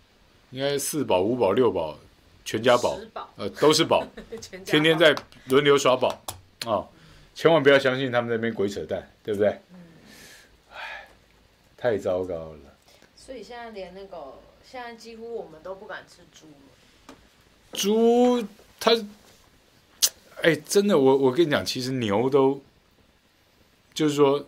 [0.50, 1.98] 应该四宝、五宝、六宝，
[2.44, 2.98] 全家宝，
[3.36, 4.06] 呃，都是宝，
[4.64, 5.14] 天天在
[5.46, 6.08] 轮流耍宝
[6.66, 6.88] 啊、哦！
[7.34, 9.48] 千万不要相信他们那边鬼扯淡，对不对？
[9.72, 9.80] 嗯。
[10.70, 11.08] 唉，
[11.76, 12.58] 太糟糕了。
[13.16, 17.14] 所以现在连那个，现在几乎我们都不敢吃猪了。
[17.72, 18.46] 猪，
[18.78, 18.92] 它，
[20.42, 22.60] 哎，真的，我我跟你讲，其实牛都，
[23.94, 24.46] 就是说。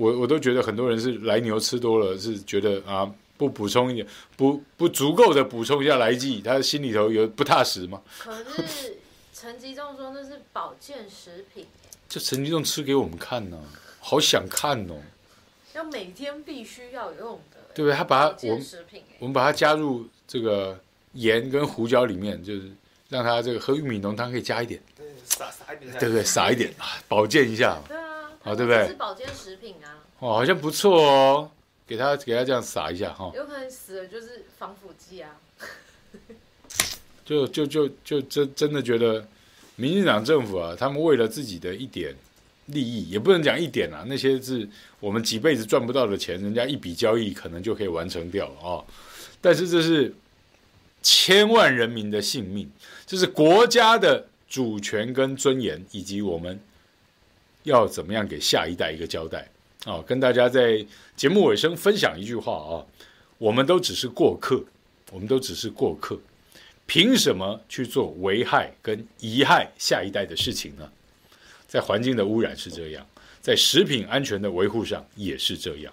[0.00, 4.06] 我我都觉得很多人是来牛吃多了，是觉得啊，不补充一点，
[4.36, 8.00] 不不足够的补充一下来剂，他心里头有不踏实吗？
[8.16, 8.96] 可是
[9.34, 11.66] 陈吉仲说那是保健食品，
[12.08, 13.68] 这陈吉仲吃给我们看呢、啊，
[14.00, 15.00] 好想看哦。
[15.74, 17.96] 要每天必须要用的，对不对？
[17.96, 18.66] 他把它我们
[19.18, 20.80] 我们把它加入这个
[21.12, 22.70] 盐跟胡椒里面，就是
[23.08, 26.24] 让它这个喝玉米浓汤可以加一点，对，撒撒一点，对不对？
[26.24, 27.80] 撒一点啊，保健一下。
[27.86, 28.88] 对啊好，对不对？
[28.88, 30.02] 是保健食品啊。
[30.20, 31.50] 哦，好像不错哦，
[31.86, 33.30] 给他给他这样撒一下哈。
[33.34, 35.36] 有可能死了就是防腐剂啊。
[37.24, 39.28] 就就就就真真的觉得，
[39.78, 42.14] 民进党政府啊，他们为了自己的一点
[42.66, 44.68] 利益，也不能讲一点啊，那些是
[45.00, 48.84] 我们几辈子赚不到的钱，人家一笔交易可能就可以完成掉了啊。
[49.40, 50.14] 但是这是
[51.02, 52.70] 千万人民的性命，
[53.06, 56.60] 这是国家的主权跟尊严，以及我们。
[57.64, 59.40] 要怎么样给下一代一个交代
[59.84, 60.04] 啊、哦？
[60.06, 60.82] 跟大家在
[61.16, 62.86] 节目尾声分享一句话啊、哦：
[63.36, 64.64] 我们都只是过客，
[65.10, 66.18] 我们都只是过客，
[66.88, 70.90] 凭什么去做危害跟贻害下一代的事情呢？
[71.66, 73.06] 在环境的污染是这样，
[73.42, 75.92] 在食品安全的维护上也是这样。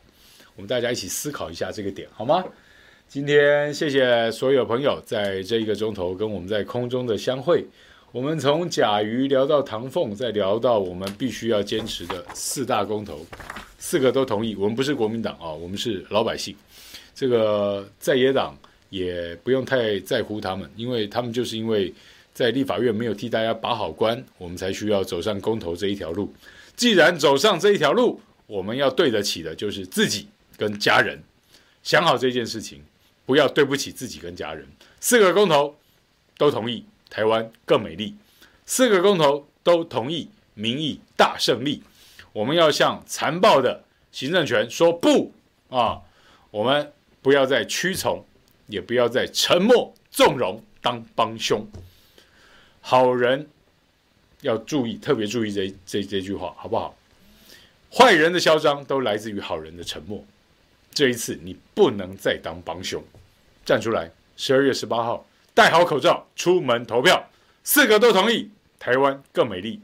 [0.56, 2.42] 我们大家一起思考一下这个点，好吗？
[3.10, 7.66] 今天谢谢所有朋友在这一个钟头跟我们在空中的相会。
[8.14, 13.20] 我们从甲鱼聊到唐凤，再聊到我们必须要坚持的四大公投，
[13.78, 14.56] 四个都同意。
[14.56, 16.56] 我们不是国民党啊，我们是老百姓。
[17.14, 18.58] 这个在野党
[18.90, 21.94] 也不用太在乎他们，因为他们就是因为
[22.34, 26.34] 在立法院没有替大家把好关，我们才需要走上公投这一条路。
[26.76, 30.28] 既然走上这一条路，我们要对得起的就是自己
[30.58, 31.22] 跟家人。
[31.84, 32.82] 想好这件事情，
[33.26, 34.68] 不要对不起自己跟家人。
[35.00, 35.76] 四个公投
[36.38, 36.86] 都同意。
[37.08, 38.14] 台湾更美丽，
[38.66, 41.82] 四个公投都同意，民意大胜利。
[42.34, 45.32] 我们要向残暴的行政权说不
[45.70, 46.02] 啊！
[46.52, 48.26] 我们不要再屈从，
[48.68, 51.66] 也不要再沉默纵容当帮凶。
[52.82, 53.50] 好人
[54.42, 56.96] 要注意，特别注意这这这句话，好不好？
[57.92, 60.24] 坏人的嚣张都来自于好人的沉默。
[60.94, 63.04] 这一次你不能再当帮凶，
[63.66, 64.12] 站出来！
[64.38, 65.26] 十二月十八号。
[65.54, 67.30] 戴好口罩，出门投票，
[67.64, 69.80] 四个都同意，台湾更美丽。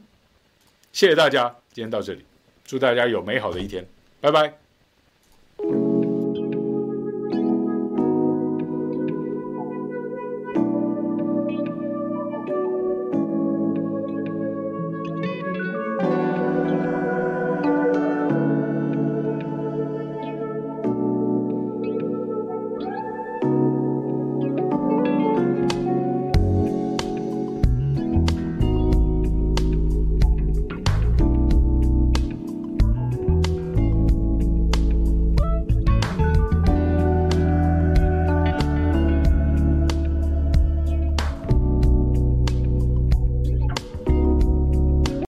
[0.92, 2.22] 谢谢大家，今天到这里，
[2.62, 3.86] 祝大家有美好的一天，
[4.20, 4.61] 拜拜。